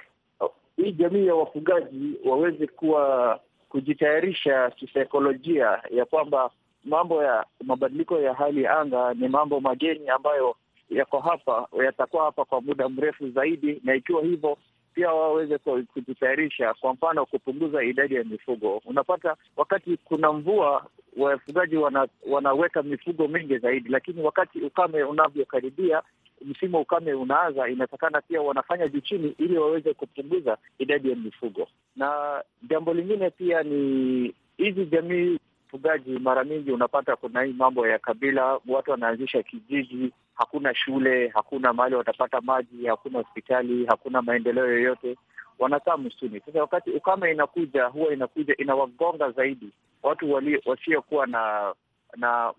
hii 0.77 0.93
jamii 0.93 1.27
ya 1.27 1.35
wafugaji 1.35 2.13
waweze 2.25 2.67
kuwa 2.67 3.41
kujitayarisha 3.69 4.71
kisaikolojia 4.71 5.83
ya 5.91 6.05
kwamba 6.05 6.51
mambo 6.85 7.23
ya 7.25 7.45
mabadiliko 7.65 8.21
ya 8.21 8.35
hali 8.35 8.63
ya 8.63 8.79
anga 8.79 9.15
ni 9.15 9.29
mambo 9.29 9.61
mageni 9.61 10.09
ambayo 10.09 10.57
yako 10.91 11.21
hapa, 11.21 11.69
yatakuwa 11.85 12.25
hapa 12.25 12.45
kwa 12.45 12.61
muda 12.61 12.89
mrefu 12.89 13.31
zaidi, 13.31 13.81
na 13.85 13.95
ikiwa 13.95 14.23
hivyo 14.23 14.59
pia 14.95 15.13
waweze 15.13 15.59
kujitayarisha, 15.59 16.75
kwa 16.75 16.93
mfano 16.95 17.27
kupunguza 17.27 17.85
idadi 17.85 18.15
ya 18.15 18.25
mifugo. 18.25 18.83
Unapata 18.87 19.37
wakati 19.57 19.97
kuna 19.97 20.33
mvua, 20.33 20.87
wafugaji 21.17 21.77
wana, 21.77 22.09
wanaweka 22.29 22.83
mifugo 22.83 23.29
mingi 23.29 23.59
zaidi, 23.59 23.89
lakini 23.89 24.23
wakati 24.23 24.61
ukame 24.61 25.03
unavyokaribia 25.05 26.03
msimu 26.45 26.77
wa 26.77 26.83
ukame 26.83 27.15
unaanza, 27.15 27.69
inatakana 27.69 28.21
pia 28.21 28.41
wanafanya 28.43 28.89
juu 28.89 29.01
chini 29.01 29.35
ili 29.39 29.59
waweze 29.59 29.95
kupunguza 29.95 30.59
idadi 30.79 31.11
ya 31.11 31.17
mifugo. 31.17 31.69
Na 31.97 32.43
jambo 32.71 32.95
lingine 32.95 33.31
pia 33.31 33.63
ni 33.63 34.35
hizi 34.57 34.87
jamii 34.87 35.39
fugaji, 35.71 36.19
mara 36.19 36.45
nyingi 36.45 36.73
unapata 36.73 37.17
kuna 37.17 37.43
hii 37.43 37.53
mambo 37.53 37.87
ya 37.89 37.99
kabila, 37.99 38.61
watu 38.69 38.91
wanaanzisha 38.91 39.43
kijiji, 39.43 40.13
hakuna 40.35 40.75
shule, 40.75 41.29
hakuna 41.29 41.73
mahali 41.73 41.95
watapata 41.95 42.41
maji, 42.41 42.87
hakuna 42.87 43.19
hospitali, 43.19 43.87
hakuna 43.87 44.23
maendeleo 44.23 44.67
yoyote, 44.67 45.17
wanakaa 45.59 45.97
msituni. 45.97 46.41
Sasa 46.47 46.61
wakati 46.61 46.91
ukame 46.91 47.33
inakuja, 47.33 47.85
huwa 47.85 48.13
inakuja 48.13 48.57
inawagonga 48.57 49.31
zaidi 49.31 49.69
watu 50.03 50.33
wasiokuwa 50.67 51.27
na 51.27 51.75
na 52.17 52.53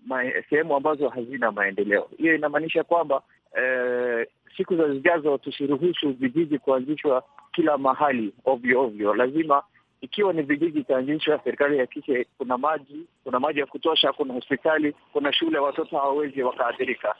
sehemu 0.50 0.76
ambazo 0.76 1.08
hazina 1.08 1.52
maendeleo. 1.52 2.08
Hiyo 2.18 2.34
inamaanisha 2.34 2.84
kwamba 2.84 3.22
eh, 3.62 4.26
siku 4.56 4.76
za 4.76 4.88
zijazo 4.94 5.38
tusiruhusu 5.38 6.12
vijiji 6.12 6.58
kuanzishwa 6.58 7.22
kila 7.52 7.78
mahali 7.78 8.32
ovyo 8.44 8.80
ovyo. 8.82 9.14
Lazima 9.14 9.62
ikiwa 10.00 10.32
ni 10.32 10.42
vijiji 10.42 10.78
itaanzishwa, 10.80 11.40
serikali 11.44 11.76
ihakikishe 11.76 12.26
kuna 12.38 12.58
maji, 12.58 13.06
kuna 13.24 13.40
maji 13.40 13.60
ya 13.60 13.66
kutosha, 13.66 14.12
kuna 14.12 14.34
hospitali, 14.34 14.94
kuna 15.12 15.32
shule, 15.32 15.58
watoto 15.58 15.98
hawawezi 15.98 16.42
wakaathirika. 16.42 17.14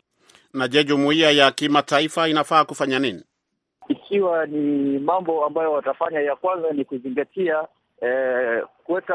Na 0.55 0.69
je, 0.69 0.85
jumuiya 0.85 1.31
ya 1.31 1.51
kimataifa 1.51 2.29
inafaa 2.29 2.65
kufanya 2.65 2.99
nini? 2.99 3.23
Ikiwa 3.89 4.47
ni 4.47 4.99
mambo 4.99 5.47
ambayo 5.47 5.73
watafanya, 5.73 6.21
ya 6.21 6.37
kwanza 6.37 6.71
ni 6.73 6.85
kuzingatia 6.85 7.65
eh, 8.01 8.63
kuweka 8.85 9.15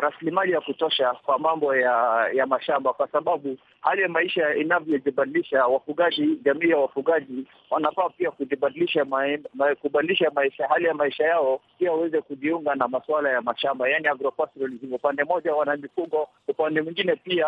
rasilimali 0.00 0.52
ya 0.52 0.60
kutosha 0.60 1.12
kwa 1.24 1.38
mambo 1.38 1.76
ya 1.76 2.28
ya 2.34 2.46
mashamba, 2.46 2.92
kwa 2.92 3.08
sababu 3.08 3.56
hali 3.80 4.02
ya 4.02 4.08
maisha 4.08 4.54
inavyojibadilisha, 4.54 5.66
wafugaji, 5.66 6.36
jamii 6.44 6.68
ya 6.68 6.76
wafugaji 6.76 7.46
wanafaa 7.70 8.08
pia 8.08 8.30
kujibadilisha, 8.30 9.04
ma, 9.04 9.74
kubadilisha 9.80 10.30
maisha, 10.34 10.66
hali 10.68 10.84
ya 10.84 10.94
maisha 10.94 11.24
yao, 11.24 11.60
pia 11.78 11.92
waweze 11.92 12.20
kujiunga 12.20 12.74
na 12.74 12.88
masuala 12.88 13.30
ya 13.30 13.42
mashamba, 13.42 13.88
yani 13.88 14.08
agroforestry. 14.08 14.78
Upande 14.92 15.24
mmoja 15.24 15.54
wana 15.54 15.76
mifugo, 15.76 16.28
upande 16.48 16.82
mwingine 16.82 17.16
pia 17.16 17.46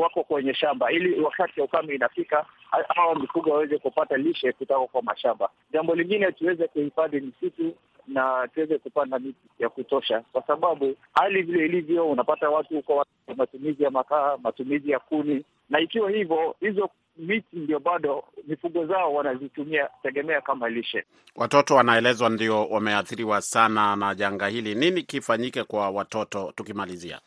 wako 0.00 0.24
kwenye 0.24 0.54
shamba, 0.54 0.92
ili 0.92 1.20
wakati 1.20 1.60
ya 1.60 1.64
ukame 1.66 1.94
inafika, 1.94 2.46
hawa 2.88 3.14
mifugo 3.14 3.50
waweze 3.50 3.78
kupata 3.78 4.16
lishe 4.16 4.52
kutoka 4.52 4.86
kwa 4.86 5.02
mashamba. 5.02 5.48
Jambo 5.72 5.94
lingine 5.94 6.32
tuweze 6.32 6.68
kuhifadhi 6.68 7.20
misitu 7.20 7.74
na 8.06 8.48
tuweze 8.54 8.78
kupanda 8.78 9.18
miti 9.18 9.38
ya 9.58 9.68
kutosha, 9.68 10.20
kwa 10.32 10.42
sababu 10.46 10.96
hali 11.14 11.42
vile 11.42 11.64
ilivyo, 11.64 12.10
unapata 12.10 12.50
watu 12.50 12.74
huko 12.74 13.06
matumizi 13.36 13.82
ya 13.82 13.90
makaa, 13.90 14.36
matumizi 14.42 14.90
ya 14.90 14.98
kuni, 14.98 15.44
na 15.70 15.80
ikiwa 15.80 16.10
hivyo, 16.10 16.56
hizo 16.60 16.90
miti 17.16 17.56
ndio 17.56 17.80
bado 17.80 18.24
mifugo 18.48 18.86
zao 18.86 19.14
wanazitumia 19.14 19.88
tegemea 20.02 20.40
kama 20.40 20.68
lishe. 20.68 21.04
Watoto 21.36 21.74
wanaelezwa 21.74 22.28
ndio 22.28 22.66
wameathiriwa 22.66 23.40
sana 23.40 23.96
na 23.96 24.14
janga 24.14 24.46
hili. 24.48 24.74
Nini 24.74 25.02
kifanyike 25.02 25.64
kwa 25.64 25.90
watoto 25.90 26.52
tukimalizia? 26.56 27.20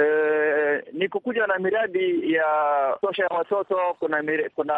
E, 0.00 0.84
ni 0.92 1.08
kukuja 1.08 1.46
na 1.46 1.58
miradi 1.58 2.32
ya 2.32 2.44
tosha 3.00 3.22
ya 3.22 3.28
watoto. 3.36 3.76
Kuna 3.98 4.22
kuna 4.54 4.74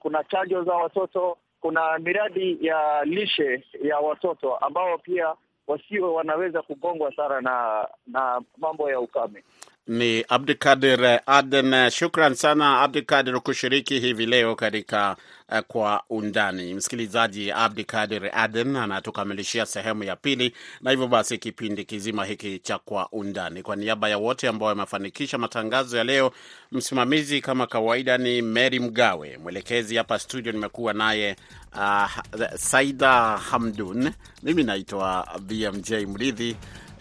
kuna 0.00 0.24
chanjo 0.24 0.64
za 0.64 0.72
watoto 0.74 1.36
kuna 1.60 1.98
miradi 1.98 2.58
ya 2.66 3.04
lishe 3.04 3.64
ya 3.82 3.98
watoto 3.98 4.56
ambao 4.56 4.98
pia 4.98 5.34
wasio 5.66 6.14
wanaweza 6.14 6.62
kugongwa 6.62 7.16
sana 7.16 7.40
na 7.40 7.88
na 8.06 8.42
mambo 8.58 8.90
ya 8.90 9.00
ukame. 9.00 9.44
Ni 9.90 10.24
Abdikadir 10.28 11.20
Aden. 11.26 11.90
Shukran 11.90 12.34
sana 12.34 12.80
Abdikadir 12.80 13.40
kushiriki 13.40 13.98
hivi 14.00 14.26
leo 14.26 14.54
katika 14.56 15.16
uh, 15.48 15.58
kwa 15.58 16.02
undani. 16.10 16.74
Msikilizaji, 16.74 17.52
Abdikadir 17.52 18.30
Aden 18.34 18.76
anatukamilishia 18.76 19.66
sehemu 19.66 20.04
ya 20.04 20.16
pili, 20.16 20.54
na 20.80 20.90
hivyo 20.90 21.06
basi 21.06 21.38
kipindi 21.38 21.84
kizima 21.84 22.24
hiki 22.24 22.58
cha 22.58 22.78
kwa 22.78 23.08
undani, 23.12 23.62
kwa 23.62 23.76
niaba 23.76 24.08
ya 24.08 24.18
wote 24.18 24.48
ambao 24.48 24.68
wamefanikisha 24.68 25.38
matangazo 25.38 25.96
ya 25.98 26.04
leo, 26.04 26.32
msimamizi 26.72 27.40
kama 27.40 27.66
kawaida 27.66 28.18
ni 28.18 28.42
Mary 28.42 28.80
Mgawe, 28.80 29.38
mwelekezi 29.42 29.96
hapa 29.96 30.18
studio 30.18 30.52
nimekuwa 30.52 30.92
naye 30.92 31.36
uh, 31.74 32.10
Saida 32.56 33.12
Hamdun, 33.38 34.12
mimi 34.42 34.62
naitwa 34.62 35.28
BMJ 35.40 35.92
Mridhi. 35.92 36.56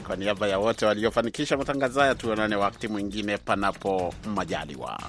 Kwa 0.10 0.16
niaba 0.16 0.48
ya 0.48 0.60
wote 0.60 0.86
waliofanikisha 0.86 1.58
matangazo 1.58 2.00
haya, 2.00 2.16
tuonane 2.16 2.56
wakati 2.56 2.88
mwingine, 2.88 3.38
panapo 3.38 4.14
majaliwa. 4.36 5.00